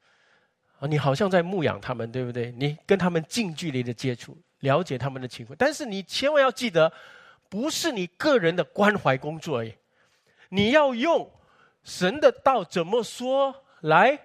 [0.79, 2.51] 啊，你好像在牧养他们，对不对？
[2.51, 5.55] 你跟他们近距离的接触，了解他们的情况。
[5.57, 6.91] 但是你千万要记得，
[7.47, 9.73] 不是你个人的关怀工作而已，
[10.49, 11.31] 你要用
[11.85, 14.19] 神的道怎么说来？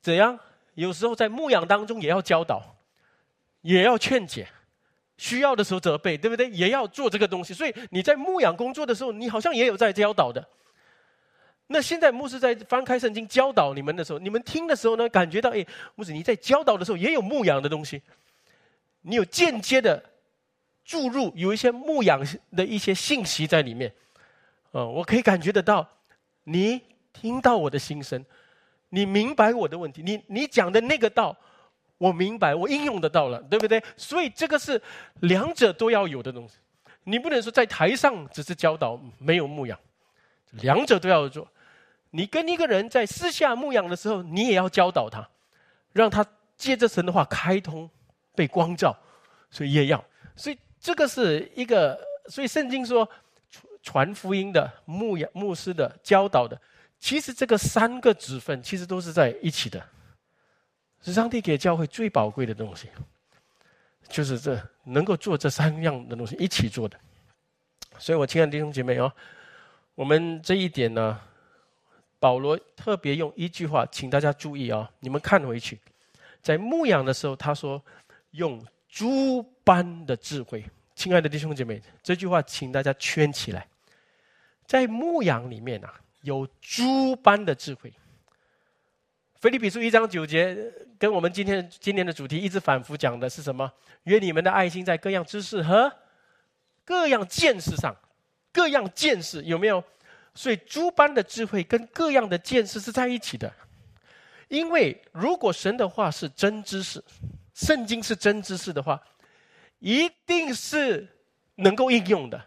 [0.00, 0.40] 怎样？
[0.74, 2.74] 有时候在牧养当中也要教导，
[3.60, 4.48] 也要劝解，
[5.22, 6.50] 需要的时候责备，对不对？
[6.50, 7.54] 也要做这个东西。
[7.54, 10.44] 所以你在牧养工作的时候，你好像也有在教导的。
[11.68, 15.64] 那现在牧师在翻开圣经教导你们的时候，你们听的时候呢，感觉到哎，
[15.94, 18.02] 牧师你在教导的时候也有牧养的东西，
[19.02, 20.02] 你有间接的
[20.84, 22.20] 注入，有一些牧养
[22.56, 23.94] 的一些信息在里面，
[24.72, 25.88] 啊，我可以感觉得到，
[26.42, 26.80] 你
[27.12, 28.24] 听到我的心声，
[28.88, 31.36] 你明白我的问题，你你讲的那个道，
[32.02, 33.80] 我明白，我应用得到了，对不对？
[33.96, 34.82] 所以这个是
[35.20, 36.56] 两者都要有的东西，
[37.04, 39.78] 你不能说在台上只是教导，没有牧养，
[40.50, 41.46] 两者都要做。
[42.10, 45.28] 你跟一个人在私下牧养的时候，你也要教导他，
[45.92, 46.26] 让他
[46.56, 47.88] 借着神的话开通，
[48.34, 48.96] 被光照，
[49.48, 50.04] 所以也要。
[50.34, 51.96] 所以这个是一个，
[52.26, 53.08] 所以圣经说
[53.80, 56.60] 传福音的、牧养、牧师的、教导的，
[56.98, 59.80] 其实这个三个职分其实都是在一起的，
[61.02, 62.88] 是上帝给教会最宝贵的东西，
[64.08, 66.98] 就是这能够做这三样的东西一起做的。
[67.98, 69.12] 所以我亲爱的弟兄姐妹哦，
[69.94, 71.20] 我们这一点呢。
[72.22, 74.88] 保罗特别用一句话，请大家注意啊！
[75.00, 75.76] 你们看回去，
[76.40, 77.82] 在牧养的时候，他说
[78.30, 83.66] ：“用猪般的智慧。”亲爱的弟兄姐妹，这句话请大家圈起来。
[84.68, 87.92] 在牧养里面啊，有猪般的智慧。
[89.42, 90.56] 菲利比书一章九节，
[90.96, 93.68] 跟我们今天今天的主题一直反复讲的是什么？
[94.04, 95.92] 愿你们的爱心在各样知识和
[96.84, 97.92] 各样见识上，
[98.52, 99.82] 各样见识有没有？
[100.32, 103.52] 所以，诸般的智慧跟各样的见识是在一起的，
[104.46, 107.02] 因为如果神的话是真知识，
[107.52, 109.02] 圣经是真知识的话，
[109.80, 111.08] 一定是
[111.56, 112.40] 能够应用的，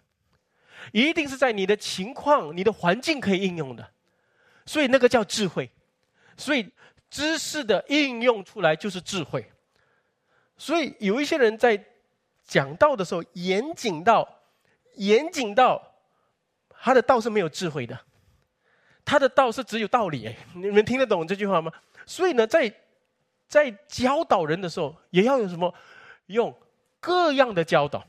[0.94, 3.86] 一定是在你的情况、你的环境可以应用的，
[4.66, 5.70] 所以那个叫智慧。
[6.38, 6.72] 所以，
[7.10, 9.46] 知识的应用出来就是智慧。
[10.58, 11.84] 所以，有一些人在
[12.46, 14.28] 讲道的时候严谨到
[14.96, 15.92] 严谨到。
[16.78, 18.00] 他的道是没有智慧的，
[19.04, 20.28] 他的道是只有道理。
[20.28, 21.72] 哎你们听得懂这句话吗？
[22.06, 22.72] 所以呢，在
[23.48, 25.74] 在教导人的时候，也要有什么
[26.28, 26.56] 用
[27.00, 28.06] 各样的教导、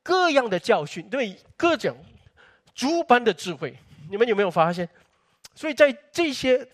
[0.00, 1.96] 各样的教训，对各种
[2.72, 3.76] 诸般的智慧。
[4.08, 4.88] 你们有没有发现？
[5.54, 6.66] 所以在这些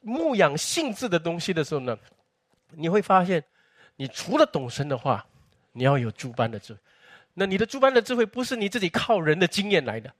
[0.00, 1.96] 牧养性质的东西的时候呢，
[2.70, 3.42] 你会发现，
[3.96, 5.24] 你除了懂神的话，
[5.72, 6.78] 你要有诸般的智慧。
[7.34, 10.10] 那你的诸般的智慧不是你自己靠人的经验来的，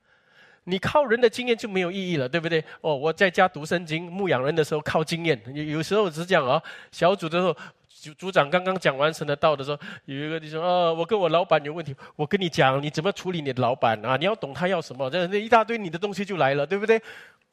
[0.65, 2.63] 你靠人的经验就没有意义了，对不对？
[2.81, 6.63] 哦，我在家读圣经、牧养人的时候靠经验，有有时候只讲啊，
[6.93, 7.57] 小组的时候，
[8.01, 14.17] 组组长刚刚讲完成的道的时候，有一个弟兄啊，我跟我老板有问题，我跟你讲，你怎么处理你的老板啊？
[14.17, 17.01] 你要懂他要什么，这那一大堆你的东西就来了，对不对？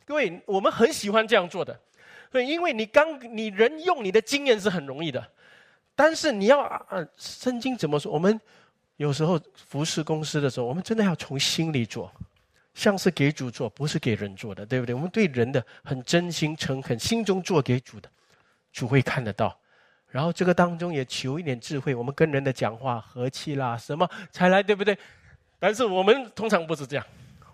[0.06, 1.80] 各位，我们很喜欢这样做的，
[2.32, 5.26] 对，因为你刚你人用你的经验是很容易的，
[5.96, 8.40] 但是你要啊圣经怎么说，我们。
[8.98, 9.38] 有时候
[9.68, 12.10] 服侍公司的时候，我们真的要从心里做，
[12.74, 14.96] 像是给主做，不是给人做的，对不对？
[14.96, 18.10] 我们对人的很真心诚恳，心中做给主的，
[18.72, 19.54] 主会看得到。
[20.16, 24.98] 然后这个当中也求一点智慧，我们跟人的讲话和气啦，什么才来，对不对？
[25.60, 27.06] 但是我们通常不是这样，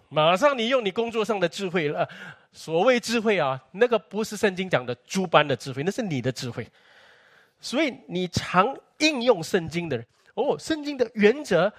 [0.09, 2.07] 马上你用你工作上的智慧了。
[2.51, 6.67] 所谓智慧啊，那个不是圣经讲的诸般的智慧，那是你的智慧。
[7.59, 10.05] 所以你常应用圣经的人。
[10.35, 11.73] 哦，圣经的原则，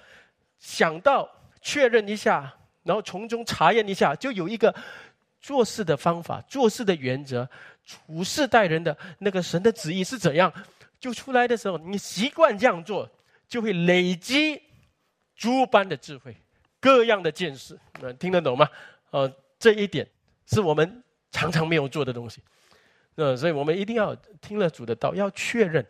[0.59, 1.29] 想到
[1.61, 2.53] 确认一下，
[2.83, 4.75] 然后从中查验一下，就有一个
[5.39, 7.49] 做事的方法、做事的原则、
[7.85, 10.51] 处事待人的那个神的旨意是怎样，
[10.99, 13.09] 就出来的时候，你习惯这样做，
[13.47, 14.61] 就会累积
[15.35, 16.35] 诸般的智慧、
[16.79, 17.77] 各样的见识。
[17.99, 18.67] 能听得懂吗？
[19.11, 20.07] 呃，这一点
[20.47, 22.41] 是我们常常没有做的东西。
[23.15, 25.85] 那所以我们一定要听了主的道，要确认，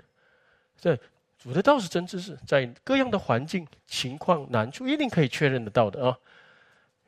[0.78, 0.98] 这
[1.38, 6.18] 主的道是真知识，在各样的环境、情况、难处，一定可以确认得到的啊！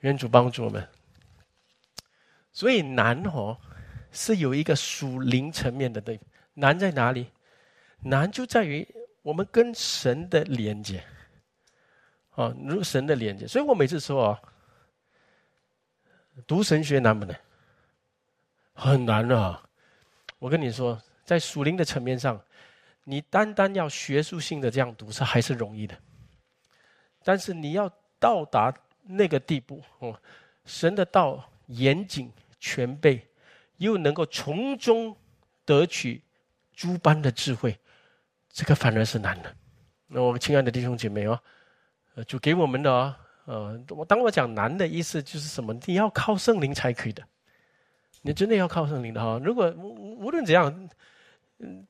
[0.02, 0.88] 愿主帮助我们。
[2.54, 3.58] 所以难哦，
[4.16, 6.20] 是有一个属灵层面的对。
[6.55, 7.28] 难在哪里？
[8.01, 8.88] 难就在于
[9.22, 11.03] 我们跟神的连接，
[12.32, 13.45] 啊，如神的连接。
[13.45, 14.41] 所以我每次说啊，
[16.47, 17.39] 读神学难不难？
[18.74, 19.63] 很难啊！
[20.38, 22.39] 我跟你说，在属灵的层面上，
[23.05, 25.97] 你单单要学术性的这样读是还是容易的，
[27.24, 30.20] 但是你要到达那个地步哦，
[30.66, 33.26] 神的道严谨全备，
[33.78, 35.16] 又能够从中
[35.66, 36.22] 得取
[36.74, 37.78] 诸般的智慧，
[38.50, 39.56] 这个反而是难的。
[40.08, 41.40] 那我们亲爱的弟兄姐妹哦，
[42.16, 45.74] 呃，就给我们的啊，呃，我当我讲难的意思就是什么？
[45.86, 47.24] 你要靠圣灵才可以的。
[48.22, 49.40] 你真的要靠圣灵的哈！
[49.44, 50.90] 如果无无论怎样，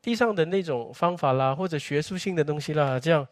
[0.02, 3.26] 地上的那种方法啦，或者学术性的东西啦，这样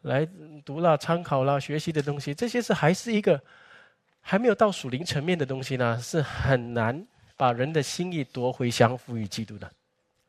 [0.00, 0.26] 来
[0.64, 3.38] 读啦、参考啦、学习的东西，这些是还是一个
[4.22, 9.70] 还没有到属灵层面的东西呢，是很难把人的心意夺回，降服于基督的。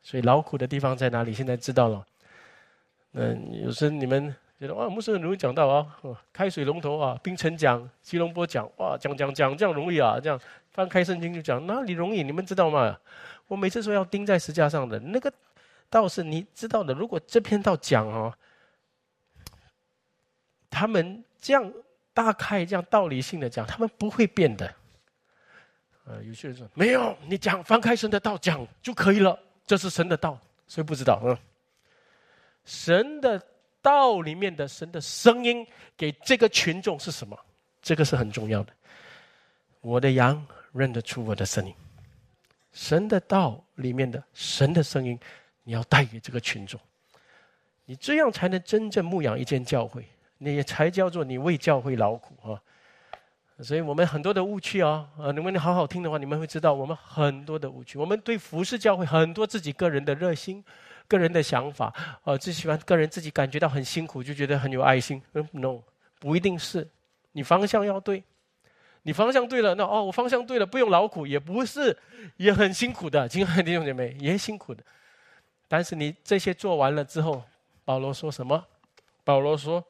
[0.01, 1.33] 所以劳苦的地方在哪里？
[1.33, 2.05] 现在知道了。
[3.13, 5.97] 嗯，有时你们觉得哇，牧师很容易讲到啊，
[6.31, 10.39] 开水龙头啊，冰城讲、吉隆坡讲，哇，讲讲讲这样容易啊，这样。
[10.71, 12.21] 翻开圣经就讲哪里容易？
[12.21, 12.97] 你们知道吗？
[13.47, 15.33] 我每次说要钉在石架上的那个
[15.89, 16.93] 道是你知道的。
[16.93, 18.31] 如果这篇道讲哦，
[20.69, 21.73] 他们这样
[22.13, 24.71] 大概这样道理性的讲，他们不会变的。
[26.07, 31.37] 呃，有些人说没有，你讲翻开神的道讲就可以了，这是神的道，所以不知道啊。
[32.65, 33.41] 神的
[33.81, 37.37] 道里面的神的声音给这个群众是什么？
[37.81, 38.73] 这个是很重要的。
[39.81, 40.45] 我的羊。
[40.73, 41.73] 认得出我的声音，
[42.71, 45.19] 神的道里面的神的声音，
[45.63, 46.79] 你要带给这个群众，
[47.85, 52.61] 你这样才能真正牧养一间教会，你才叫做你为教会劳苦啊！
[53.63, 57.97] 所以我们很多的误区哦，啊，你们好好听的话，你们会知道我们很多的误区。
[57.97, 60.63] 我们对服饰教会很多自己个人的热心、
[61.07, 61.91] 个人的想法，
[62.23, 65.21] 呃，最喜欢个人自己感觉到很辛苦，就觉得很有爱心。
[65.33, 65.81] 嗯，no，
[66.19, 66.87] 不一定是，
[67.31, 68.23] 你方向要对。
[69.03, 71.97] 你方向对了，那哦，我方向对了，不用劳苦，也不是，
[72.35, 73.27] 也很辛苦的。
[73.27, 74.83] 亲爱的弟兄姐妹，也辛苦的。
[75.67, 77.41] 但是你这些做完了之后，
[77.85, 78.63] 保罗说什么？
[79.23, 79.83] 保罗说：“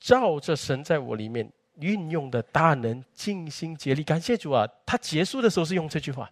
[0.00, 1.50] 照着神在我里面
[1.80, 4.66] 运用的大能，尽心竭力。”感谢主啊！
[4.86, 6.30] 他结束的时候是用这句话，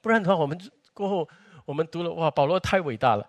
[0.00, 0.58] 不然的话，我们
[0.92, 1.28] 过后
[1.64, 3.28] 我们读了哇，保罗太伟大了。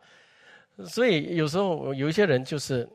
[0.86, 2.89] 所以有时候有一些人就是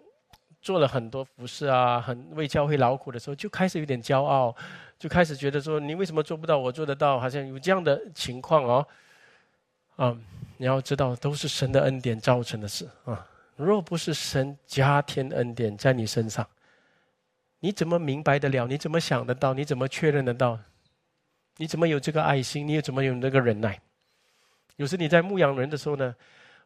[0.60, 4.54] 做了很多服饰啊，很为教会劳苦的时候，就开始有点骄傲。
[4.98, 6.58] 就开始觉得说，你为什么做不到？
[6.58, 8.84] 我做得到，好像有这样的情况哦。
[9.94, 10.16] 啊，
[10.56, 13.24] 你要知道，都是神的恩典造成的事啊。
[13.54, 16.44] 若不是神加添恩典在你身上，
[17.61, 18.66] 你怎么明白得了？
[18.66, 19.54] 你怎么想得到？
[19.54, 20.59] 你怎么确认得到？
[21.56, 22.66] 你怎么有这个爱心？
[22.66, 23.80] 你又怎么有那个忍耐？
[24.76, 26.14] 有时你在牧养人的时候呢，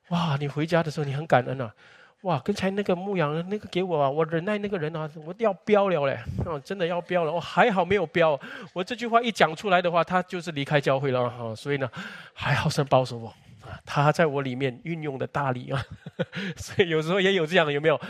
[0.08, 1.74] 哇，你回家的时候你很感恩啊。
[2.22, 2.38] 哇！
[2.44, 6.16] 刚才那个牧羊人那个给我啊，我忍耐那个人啊，我要飙了嘞！
[6.46, 7.32] 哦，真的要飙了！
[7.32, 8.38] 我还好没有飙。
[8.72, 11.52] 我这句话一讲出来的话，他就是离开教会了哈。
[11.52, 11.90] 所以呢，
[12.32, 13.28] 还好神保守我
[13.62, 15.84] 啊，他在我里面运用的大力啊。
[16.56, 18.00] 所以有时候也有这样的，有没有？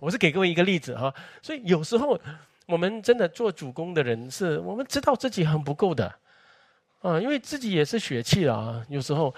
[0.00, 1.14] 我是给各位一个例子哈。
[1.40, 2.20] 所以有时候
[2.66, 6.12] 我们真的做主公的人，是我们知道自己很不够的
[7.02, 8.84] 啊，因为自己也是血气啊。
[8.88, 9.32] 有时候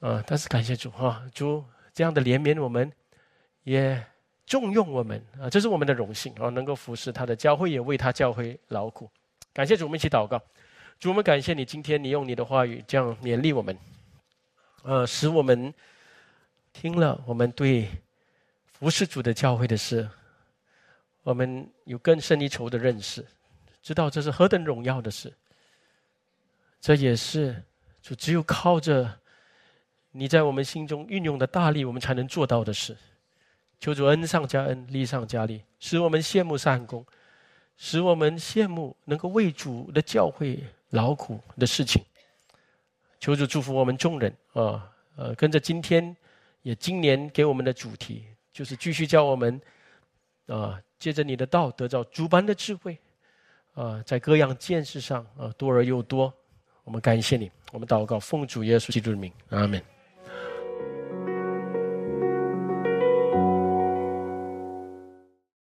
[0.00, 1.62] 啊，但是感谢主哈，主
[1.94, 2.90] 这样的怜悯我们。
[3.62, 4.02] 也
[4.46, 9.08] 重用我们啊，这是我们的荣幸啊，能够服侍他的教会，也为他教会劳苦。
[9.52, 10.40] 感谢主，我们一起祷告。
[10.98, 13.78] 主，我们感谢你，今天你用你的话语这样勉励我们，
[14.82, 15.72] 呃，使我们
[16.72, 17.86] 听了我们对
[18.80, 20.08] 服侍主的教会的事，
[21.22, 23.22] 我们有更深一筹的认识，
[23.82, 25.30] 知道这是何等荣耀的事。
[26.80, 27.62] 这也是
[28.00, 29.20] 就只有靠着
[30.12, 32.96] 你在我们心中运用的大力，我们才能做到的事。
[33.78, 37.04] 求主恩上加恩，利上加利，使我们羡慕善功，
[37.76, 40.58] 使我们羡慕能够为主的教会
[40.88, 42.02] 劳苦的事情。
[43.18, 46.16] 求主祝福我们众人啊，呃，跟着今天
[46.62, 49.60] 也今年给我们的主题，就是继续教我们
[50.46, 52.98] 啊，借着你的道得到诸般的智慧
[53.74, 56.32] 啊，在各样见识上啊多而又多
[56.84, 59.80] 我们感谢你，我们祷告，奉主耶稣基督的名，阿门。